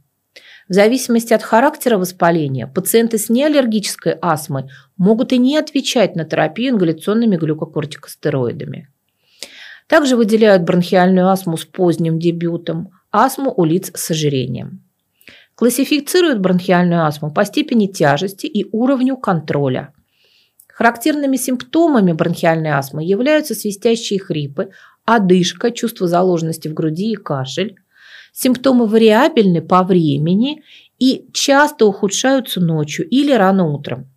В 0.69 0.73
зависимости 0.73 1.34
от 1.34 1.43
характера 1.43 1.97
воспаления, 1.97 2.67
пациенты 2.67 3.17
с 3.17 3.30
неаллергической 3.30 4.17
астмой 4.21 4.69
могут 4.97 5.32
и 5.32 5.38
не 5.38 5.58
отвечать 5.58 6.15
на 6.15 6.25
терапию 6.25 6.73
ингаляционными 6.73 7.38
глюкокортикостероидами. 7.38 8.89
Также 9.88 10.17
выделяют 10.17 10.63
бронхиальную 10.63 11.30
астму 11.30 11.56
с 11.56 11.63
поздним 11.63 12.19
дебютом, 12.19 12.89
астму 13.12 13.53
у 13.56 13.63
лиц 13.63 13.91
с 13.95 14.12
ожирением. 14.12 14.84
Классифицируют 15.56 16.39
бронхиальную 16.39 17.06
астму 17.06 17.32
по 17.32 17.45
степени 17.45 17.88
тяжести 17.88 18.45
и 18.45 18.67
уровню 18.73 19.15
контроля. 19.15 19.93
Характерными 20.67 21.38
симптомами 21.38 22.12
бронхиальной 22.12 22.71
астмы 22.71 23.03
являются 23.06 23.56
свистящие 23.56 24.19
хрипы, 24.19 24.69
одышка, 25.06 25.71
чувство 25.71 26.08
заложенности 26.08 26.67
в 26.67 26.73
груди 26.73 27.13
и 27.13 27.15
кашель, 27.15 27.77
Симптомы 28.39 28.86
вариабельны 28.86 29.63
по 29.63 29.82
времени 29.82 30.62
и 31.00 31.26
часто 31.34 31.88
ухудшаются 31.88 32.62
ночью 32.62 33.10
или 33.10 33.32
рано 33.32 33.65
утром. 33.65 34.12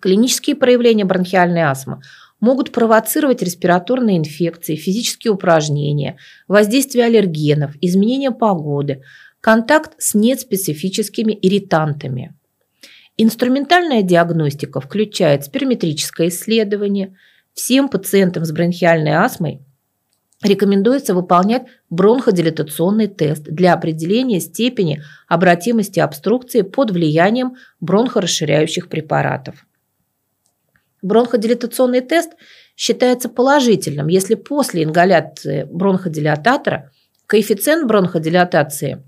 Клинические 0.00 0.56
проявления 0.56 1.06
бронхиальной 1.06 1.62
астмы 1.62 2.02
могут 2.38 2.70
провоцировать 2.70 3.40
респираторные 3.40 4.18
инфекции, 4.18 4.76
физические 4.76 5.32
упражнения, 5.32 6.18
воздействие 6.48 7.06
аллергенов, 7.06 7.74
изменение 7.80 8.30
погоды, 8.30 9.00
контакт 9.40 9.94
с 9.96 10.12
неспецифическими 10.12 11.32
ирритантами. 11.32 12.36
Инструментальная 13.16 14.02
диагностика 14.02 14.82
включает 14.82 15.46
сперметрическое 15.46 16.28
исследование. 16.28 17.16
Всем 17.54 17.88
пациентам 17.88 18.44
с 18.44 18.52
бронхиальной 18.52 19.12
астмой 19.12 19.62
рекомендуется 20.44 21.14
выполнять 21.14 21.64
бронходилатационный 21.90 23.08
тест 23.08 23.44
для 23.44 23.72
определения 23.72 24.40
степени 24.40 25.02
обратимости 25.26 26.00
обструкции 26.00 26.62
под 26.62 26.90
влиянием 26.90 27.54
бронхорасширяющих 27.80 28.88
препаратов. 28.88 29.66
Бронходилатационный 31.02 32.00
тест 32.00 32.32
считается 32.76 33.28
положительным, 33.28 34.08
если 34.08 34.34
после 34.34 34.84
ингаляции 34.84 35.64
бронходилататора 35.70 36.90
коэффициент 37.26 37.86
бронходилатации 37.86 39.02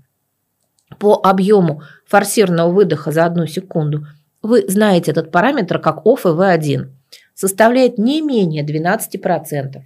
по 0.99 1.19
объему 1.23 1.83
форсированного 2.05 2.71
выдоха 2.71 3.11
за 3.11 3.25
одну 3.25 3.45
секунду, 3.45 4.05
вы 4.41 4.65
знаете 4.67 5.11
этот 5.11 5.31
параметр 5.31 5.79
как 5.79 6.05
ОФВ1, 6.05 6.89
составляет 7.33 7.97
не 7.97 8.21
менее 8.21 8.65
12%. 8.65 9.81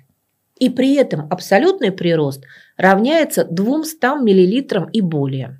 И 0.62 0.70
при 0.70 0.94
этом 0.94 1.26
абсолютный 1.32 1.92
прирост 1.92 2.44
равняется 2.78 3.44
200 3.46 4.06
мл 4.22 4.90
и 4.94 5.02
более. 5.02 5.60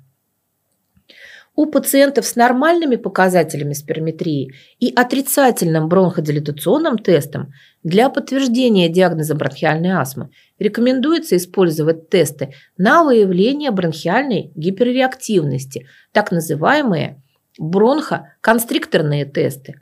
У 1.56 1.66
пациентов 1.66 2.24
с 2.24 2.36
нормальными 2.36 2.94
показателями 2.94 3.72
сперметрии 3.72 4.52
и 4.78 4.94
отрицательным 4.94 5.88
бронходилатационным 5.88 6.98
тестом 6.98 7.52
для 7.82 8.10
подтверждения 8.10 8.88
диагноза 8.88 9.34
бронхиальной 9.34 9.90
астмы 9.90 10.30
рекомендуется 10.60 11.36
использовать 11.36 12.08
тесты 12.08 12.54
на 12.78 13.02
выявление 13.02 13.72
бронхиальной 13.72 14.52
гиперреактивности, 14.54 15.88
так 16.12 16.30
называемые 16.30 17.20
бронхоконстрикторные 17.58 19.24
тесты. 19.24 19.80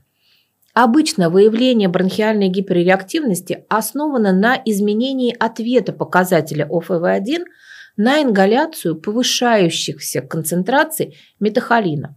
Обычно 0.73 1.31
выявление 1.31 1.89
бронхиальной 1.89 2.49
гиперреактивности 2.49 3.65
основано 3.69 4.33
на 4.33 4.61
изменении 4.65 5.35
ответа 5.39 5.93
показателя 5.93 6.67
ОФВ1– 6.67 7.45
на 7.97 8.23
ингаляцию 8.23 8.97
повышающихся 8.97 10.23
концентраций 10.23 11.19
метахолина. 11.39 12.17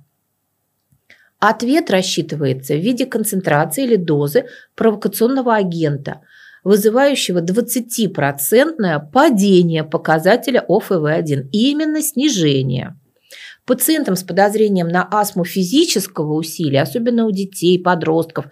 Ответ 1.39 1.91
рассчитывается 1.91 2.73
в 2.75 2.79
виде 2.79 3.05
концентрации 3.05 3.83
или 3.83 3.97
дозы 3.97 4.45
провокационного 4.75 5.55
агента, 5.55 6.21
вызывающего 6.63 7.39
20% 7.41 9.11
падение 9.11 9.83
показателя 9.83 10.63
ОФВ1, 10.65 11.49
именно 11.51 12.01
снижение. 12.01 12.97
Пациентам 13.65 14.17
с 14.17 14.23
подозрением 14.23 14.89
на 14.89 15.07
астму 15.09 15.45
физического 15.45 16.33
усилия, 16.33 16.81
особенно 16.81 17.25
у 17.25 17.31
детей, 17.31 17.81
подростков, 17.81 18.47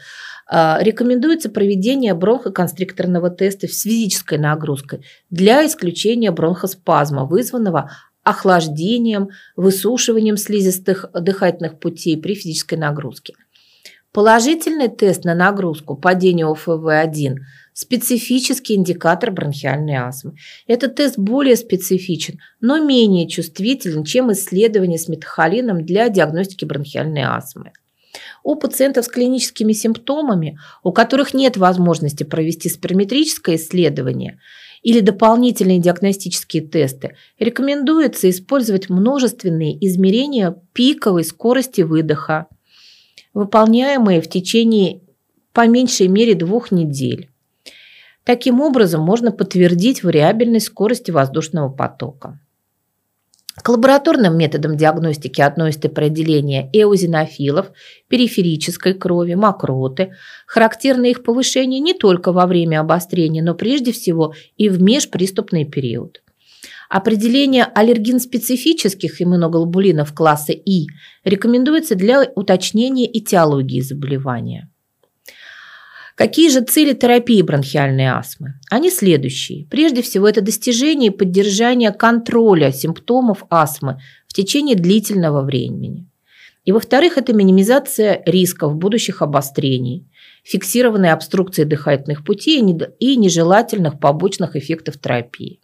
а, 0.47 0.79
рекомендуется 0.81 1.49
проведение 1.49 2.13
бронхоконстрикторного 2.13 3.29
теста 3.29 3.67
с 3.67 3.81
физической 3.81 4.37
нагрузкой 4.37 5.03
для 5.29 5.65
исключения 5.65 6.31
бронхоспазма, 6.31 7.25
вызванного 7.25 7.91
охлаждением, 8.23 9.29
высушиванием 9.57 10.37
слизистых 10.37 11.07
дыхательных 11.13 11.79
путей 11.79 12.17
при 12.17 12.33
физической 12.33 12.75
нагрузке. 12.75 13.33
Положительный 14.13 14.87
тест 14.87 15.25
на 15.25 15.35
нагрузку 15.35 15.97
падение 15.97 16.45
ОФВ1– 16.45 17.35
специфический 17.73 18.75
индикатор 18.75 19.31
бронхиальной 19.31 19.95
астмы. 19.95 20.35
Этот 20.67 20.95
тест 20.95 21.17
более 21.17 21.55
специфичен, 21.55 22.39
но 22.59 22.79
менее 22.83 23.27
чувствителен, 23.27 24.03
чем 24.03 24.31
исследование 24.31 24.97
с 24.97 25.07
метахолином 25.07 25.85
для 25.85 26.09
диагностики 26.09 26.65
бронхиальной 26.65 27.23
астмы. 27.23 27.71
У 28.43 28.55
пациентов 28.55 29.05
с 29.05 29.07
клиническими 29.07 29.73
симптомами, 29.73 30.59
у 30.83 30.91
которых 30.91 31.33
нет 31.33 31.57
возможности 31.57 32.23
провести 32.23 32.69
сперметрическое 32.69 33.55
исследование 33.55 34.39
или 34.81 34.99
дополнительные 34.99 35.79
диагностические 35.79 36.63
тесты, 36.63 37.15
рекомендуется 37.39 38.29
использовать 38.29 38.89
множественные 38.89 39.77
измерения 39.85 40.57
пиковой 40.73 41.23
скорости 41.23 41.81
выдоха, 41.81 42.47
выполняемые 43.33 44.21
в 44.21 44.29
течение 44.29 45.01
по 45.53 45.67
меньшей 45.67 46.07
мере 46.07 46.33
двух 46.33 46.71
недель. 46.71 47.30
Таким 48.23 48.61
образом 48.61 49.01
можно 49.01 49.31
подтвердить 49.31 50.03
вариабельность 50.03 50.67
скорости 50.67 51.11
воздушного 51.11 51.69
потока. 51.69 52.39
К 53.55 53.67
лабораторным 53.69 54.37
методам 54.37 54.77
диагностики 54.77 55.41
относятся 55.41 55.89
определение 55.89 56.69
эозинофилов, 56.71 57.71
периферической 58.07 58.93
крови, 58.93 59.33
мокроты. 59.33 60.13
Характерно 60.47 61.05
их 61.07 61.23
повышение 61.23 61.79
не 61.79 61.93
только 61.93 62.31
во 62.31 62.47
время 62.47 62.79
обострения, 62.79 63.43
но 63.43 63.53
прежде 63.53 63.91
всего 63.91 64.33
и 64.55 64.69
в 64.69 64.81
межприступный 64.81 65.65
период. 65.65 66.21
Определение 66.89 67.65
аллерген-специфических 67.65 69.21
иммуноглобулинов 69.21 70.13
класса 70.13 70.53
И 70.53 70.87
рекомендуется 71.23 71.95
для 71.95 72.23
уточнения 72.35 73.05
этиологии 73.05 73.81
заболевания. 73.81 74.70
Какие 76.15 76.49
же 76.49 76.61
цели 76.61 76.93
терапии 76.93 77.41
бронхиальной 77.41 78.07
астмы? 78.07 78.55
Они 78.69 78.91
следующие. 78.91 79.65
Прежде 79.67 80.01
всего, 80.01 80.27
это 80.27 80.41
достижение 80.41 81.11
и 81.11 81.15
поддержание 81.15 81.91
контроля 81.91 82.71
симптомов 82.71 83.43
астмы 83.49 83.99
в 84.27 84.33
течение 84.33 84.75
длительного 84.75 85.41
времени. 85.41 86.07
И 86.63 86.71
во-вторых, 86.71 87.17
это 87.17 87.33
минимизация 87.33 88.21
рисков 88.25 88.75
будущих 88.75 89.21
обострений, 89.21 90.07
фиксированной 90.43 91.11
обструкции 91.11 91.63
дыхательных 91.63 92.23
путей 92.23 92.61
и 92.99 93.15
нежелательных 93.15 93.99
побочных 93.99 94.55
эффектов 94.55 94.99
терапии. 94.99 95.59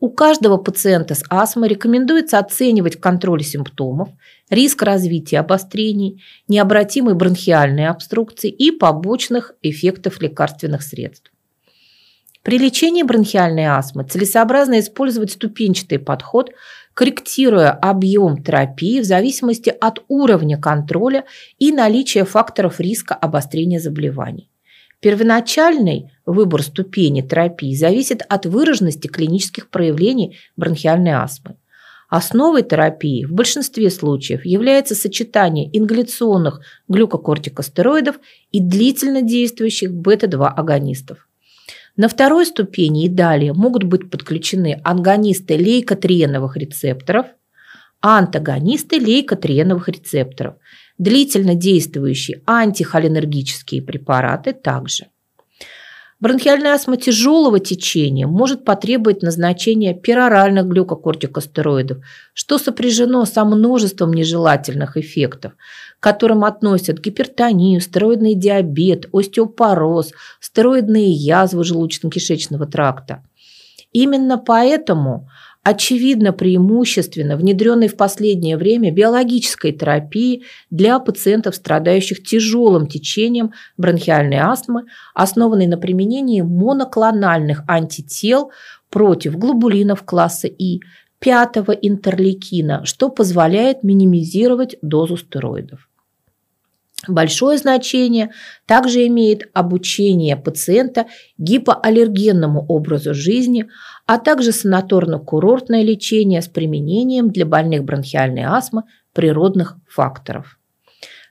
У 0.00 0.10
каждого 0.10 0.56
пациента 0.56 1.14
с 1.14 1.22
астмой 1.30 1.68
рекомендуется 1.68 2.38
оценивать 2.38 3.00
контроль 3.00 3.44
симптомов, 3.44 4.08
риск 4.52 4.82
развития 4.82 5.40
обострений, 5.40 6.22
необратимой 6.46 7.14
бронхиальной 7.14 7.86
обструкции 7.86 8.50
и 8.50 8.70
побочных 8.70 9.54
эффектов 9.62 10.20
лекарственных 10.20 10.82
средств. 10.82 11.32
При 12.42 12.58
лечении 12.58 13.02
бронхиальной 13.02 13.64
астмы 13.64 14.04
целесообразно 14.04 14.80
использовать 14.80 15.32
ступенчатый 15.32 15.98
подход, 15.98 16.50
корректируя 16.92 17.70
объем 17.70 18.42
терапии 18.42 19.00
в 19.00 19.04
зависимости 19.04 19.70
от 19.70 20.02
уровня 20.08 20.60
контроля 20.60 21.24
и 21.58 21.72
наличия 21.72 22.24
факторов 22.24 22.78
риска 22.78 23.14
обострения 23.14 23.80
заболеваний. 23.80 24.50
Первоначальный 25.00 26.12
выбор 26.26 26.62
ступени 26.62 27.22
терапии 27.22 27.74
зависит 27.74 28.22
от 28.28 28.44
выраженности 28.44 29.08
клинических 29.08 29.70
проявлений 29.70 30.36
бронхиальной 30.56 31.12
астмы. 31.12 31.56
Основой 32.14 32.62
терапии 32.62 33.24
в 33.24 33.32
большинстве 33.32 33.88
случаев 33.88 34.44
является 34.44 34.94
сочетание 34.94 35.70
ингаляционных 35.72 36.60
глюкокортикостероидов 36.86 38.16
и 38.50 38.60
длительно 38.60 39.22
действующих 39.22 39.94
бета-2 39.94 40.46
агонистов. 40.46 41.26
На 41.96 42.08
второй 42.08 42.44
ступени 42.44 43.06
и 43.06 43.08
далее 43.08 43.54
могут 43.54 43.84
быть 43.84 44.10
подключены 44.10 44.78
ангонисты 44.84 45.56
лейкотриеновых 45.56 46.58
рецепторов, 46.58 47.28
антагонисты 48.02 48.98
лейкотриеновых 48.98 49.88
рецепторов– 49.88 50.56
длительно 50.98 51.54
действующие 51.54 52.42
антихолинергические 52.44 53.80
препараты 53.80 54.52
также. 54.52 55.06
Бронхиальная 56.22 56.74
астма 56.74 56.96
тяжелого 56.96 57.58
течения 57.58 58.28
может 58.28 58.64
потребовать 58.64 59.22
назначения 59.22 59.92
пероральных 59.92 60.66
глюкокортикостероидов, 60.66 61.98
что 62.32 62.58
сопряжено 62.58 63.24
со 63.24 63.44
множеством 63.44 64.12
нежелательных 64.12 64.96
эффектов, 64.96 65.54
к 65.98 66.00
которым 66.00 66.44
относят 66.44 67.00
гипертонию, 67.00 67.80
стероидный 67.80 68.36
диабет, 68.36 69.06
остеопороз, 69.12 70.12
стероидные 70.38 71.10
язвы 71.10 71.64
желудочно-кишечного 71.64 72.66
тракта. 72.66 73.24
Именно 73.90 74.38
поэтому 74.38 75.28
очевидно 75.62 76.32
преимущественно 76.32 77.36
внедренной 77.36 77.88
в 77.88 77.96
последнее 77.96 78.56
время 78.56 78.90
биологической 78.90 79.72
терапии 79.72 80.42
для 80.70 80.98
пациентов, 80.98 81.54
страдающих 81.54 82.22
тяжелым 82.22 82.86
течением 82.86 83.52
бронхиальной 83.76 84.38
астмы, 84.38 84.84
основанной 85.14 85.66
на 85.66 85.78
применении 85.78 86.40
моноклональных 86.40 87.62
антител 87.68 88.50
против 88.90 89.38
глобулинов 89.38 90.02
класса 90.02 90.48
И, 90.48 90.80
пятого 91.18 91.70
интерлейкина, 91.70 92.84
что 92.84 93.08
позволяет 93.08 93.84
минимизировать 93.84 94.76
дозу 94.82 95.16
стероидов. 95.16 95.88
Большое 97.08 97.58
значение 97.58 98.30
также 98.64 99.06
имеет 99.08 99.50
обучение 99.54 100.36
пациента 100.36 101.06
гипоаллергенному 101.36 102.64
образу 102.68 103.12
жизни, 103.12 103.68
а 104.06 104.18
также 104.18 104.50
санаторно-курортное 104.50 105.82
лечение 105.82 106.42
с 106.42 106.48
применением 106.48 107.30
для 107.30 107.44
больных 107.44 107.82
бронхиальной 107.82 108.42
астмы 108.42 108.84
природных 109.12 109.76
факторов. 109.88 110.58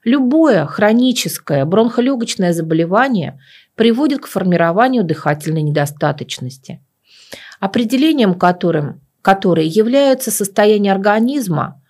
Любое 0.03 0.65
хроническое 0.65 1.63
бронхолегочное 1.63 2.53
заболевание 2.53 3.39
приводит 3.75 4.21
к 4.21 4.27
формированию 4.27 5.03
дыхательной 5.03 5.61
недостаточности, 5.61 6.83
определением 7.59 8.33
которым, 8.33 9.01
которой 9.21 9.67
является 9.67 10.31
состояние 10.31 10.91
организма, 10.91 11.80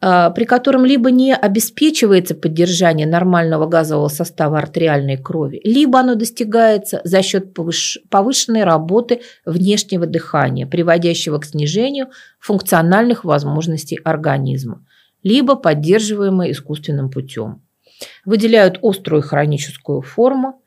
при 0.00 0.44
котором 0.44 0.86
либо 0.86 1.10
не 1.10 1.34
обеспечивается 1.34 2.34
поддержание 2.34 3.06
нормального 3.06 3.66
газового 3.66 4.08
состава 4.08 4.58
артериальной 4.58 5.18
крови, 5.18 5.60
либо 5.62 6.00
оно 6.00 6.14
достигается 6.14 7.02
за 7.04 7.20
счет 7.22 7.54
повышенной 8.08 8.64
работы 8.64 9.20
внешнего 9.44 10.06
дыхания, 10.06 10.66
приводящего 10.66 11.38
к 11.38 11.44
снижению 11.44 12.06
функциональных 12.38 13.24
возможностей 13.24 13.98
организма, 14.02 14.86
либо 15.22 15.54
поддерживаемое 15.54 16.52
искусственным 16.52 17.10
путем. 17.10 17.62
выделяют 18.24 18.78
острую 18.82 19.22
хроническую 19.22 20.00
форму. 20.00 20.62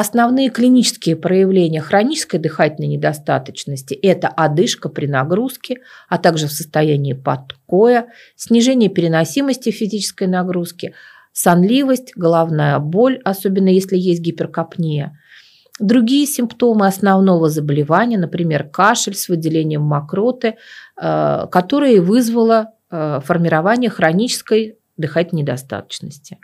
Основные 0.00 0.48
клинические 0.48 1.16
проявления 1.16 1.80
хронической 1.80 2.38
дыхательной 2.38 2.86
недостаточности– 2.86 3.94
это 4.02 4.28
одышка 4.28 4.88
при 4.88 5.08
нагрузке, 5.08 5.78
а 6.08 6.18
также 6.18 6.46
в 6.46 6.52
состоянии 6.52 7.14
подкоя, 7.14 8.06
снижение 8.36 8.90
переносимости 8.90 9.70
физической 9.72 10.28
нагрузки, 10.28 10.94
сонливость, 11.32 12.12
головная 12.14 12.78
боль, 12.78 13.20
особенно 13.24 13.70
если 13.70 13.96
есть 13.96 14.20
гиперкапния. 14.20 15.18
Другие 15.80 16.28
симптомы 16.28 16.86
основного 16.86 17.48
заболевания, 17.48 18.18
например, 18.18 18.68
кашель 18.68 19.16
с 19.16 19.28
выделением 19.28 19.82
мокроты, 19.82 20.58
э, 20.96 21.46
которые 21.50 22.00
вызвало 22.02 22.70
э, 22.88 23.18
формирование 23.24 23.90
хронической 23.90 24.78
дыхательной 24.96 25.42
недостаточности. 25.42 26.38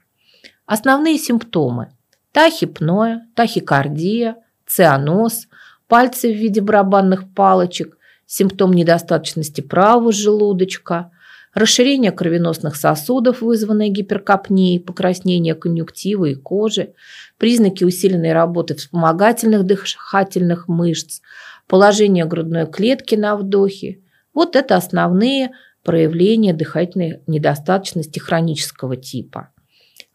Основные 0.66 1.18
симптомы– 1.18 1.90
тахипноя, 2.34 3.22
тахикардия, 3.36 4.36
цианоз, 4.66 5.46
пальцы 5.86 6.32
в 6.32 6.36
виде 6.36 6.60
барабанных 6.60 7.32
палочек, 7.32 7.96
симптом 8.26 8.72
недостаточности 8.72 9.60
правого 9.60 10.10
желудочка, 10.10 11.12
расширение 11.54 12.10
кровеносных 12.10 12.74
сосудов, 12.74 13.40
вызванное 13.40 13.88
гиперкапнией, 13.88 14.80
покраснение 14.80 15.54
конъюнктивы 15.54 16.32
и 16.32 16.34
кожи, 16.34 16.94
признаки 17.38 17.84
усиленной 17.84 18.32
работы 18.32 18.74
вспомогательных 18.74 19.64
дыхательных 19.64 20.66
мышц, 20.66 21.20
положение 21.68 22.24
грудной 22.24 22.66
клетки 22.66 23.14
на 23.14 23.36
вдохе. 23.36 24.00
Вот 24.34 24.56
это 24.56 24.74
основные 24.74 25.52
проявления 25.84 26.52
дыхательной 26.52 27.20
недостаточности 27.28 28.18
хронического 28.18 28.96
типа. 28.96 29.50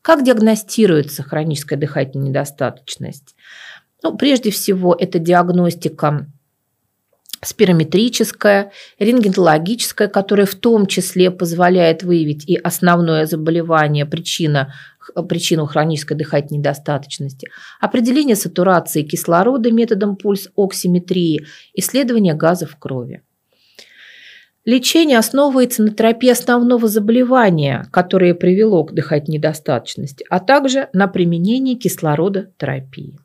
Как 0.01 0.23
диагностируется 0.23 1.23
хроническая 1.23 1.77
дыхательная 1.77 2.29
недостаточность? 2.29 3.35
Ну, 4.01 4.17
прежде 4.17 4.49
всего, 4.49 4.95
это 4.97 5.19
диагностика 5.19 6.27
спирометрическая, 7.41 8.71
рентгенологическая, 8.99 10.07
которая 10.07 10.45
в 10.45 10.55
том 10.55 10.87
числе 10.87 11.31
позволяет 11.31 12.03
выявить 12.03 12.47
и 12.49 12.55
основное 12.55 13.25
заболевание, 13.25 14.05
причина, 14.05 14.73
причину 15.27 15.65
хронической 15.65 16.17
дыхательной 16.17 16.59
недостаточности, 16.59 17.49
определение 17.79 18.35
сатурации 18.35 19.03
кислорода 19.03 19.71
методом 19.71 20.17
пульс-оксиметрии, 20.17 21.45
исследование 21.73 22.33
газов 22.33 22.71
в 22.71 22.77
крови. 22.77 23.21
Лечение 24.66 25.18
основывается 25.18 25.82
на 25.82 25.91
терапии 25.91 26.30
основного 26.30 26.88
заболевания, 26.88 27.88
которое 27.91 28.34
привело 28.34 28.84
к 28.84 28.93
дыхательной 28.93 29.38
недостаточности, 29.38 30.26
а 30.30 30.39
также 30.39 30.89
на 30.93 31.07
применении 31.07 31.76
кислородотерапии. 31.76 33.18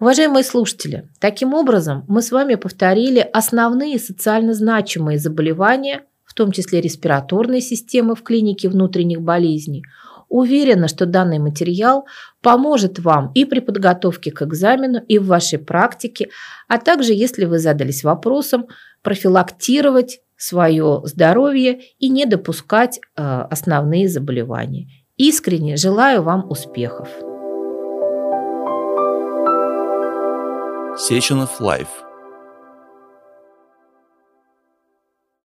Уважаемые 0.00 0.42
слушатели, 0.42 1.08
таким 1.20 1.54
образом 1.54 2.04
мы 2.08 2.22
с 2.22 2.32
вами 2.32 2.56
повторили 2.56 3.20
основные 3.20 4.00
социально 4.00 4.52
значимые 4.52 5.16
заболевания, 5.16 6.02
в 6.24 6.34
том 6.34 6.50
числе 6.50 6.80
респираторной 6.80 7.60
системы 7.60 8.16
в 8.16 8.24
клинике 8.24 8.68
внутренних 8.68 9.20
болезней. 9.20 9.84
Уверена, 10.28 10.88
что 10.88 11.06
данный 11.06 11.38
материал 11.38 12.06
поможет 12.40 12.98
вам 12.98 13.30
и 13.34 13.44
при 13.44 13.60
подготовке 13.60 14.32
к 14.32 14.42
экзамену, 14.42 15.04
и 15.06 15.18
в 15.18 15.26
вашей 15.26 15.60
практике, 15.60 16.30
а 16.66 16.78
также, 16.78 17.12
если 17.12 17.44
вы 17.44 17.60
задались 17.60 18.02
вопросом, 18.02 18.66
профилактировать 19.02 20.20
свое 20.36 21.02
здоровье 21.04 21.80
и 21.98 22.08
не 22.08 22.26
допускать 22.26 22.98
э, 22.98 23.22
основные 23.50 24.08
заболевания. 24.08 24.88
Искренне 25.16 25.76
желаю 25.76 26.22
вам 26.22 26.50
успехов! 26.50 27.08
Сеченов 30.98 31.60
Life 31.60 31.88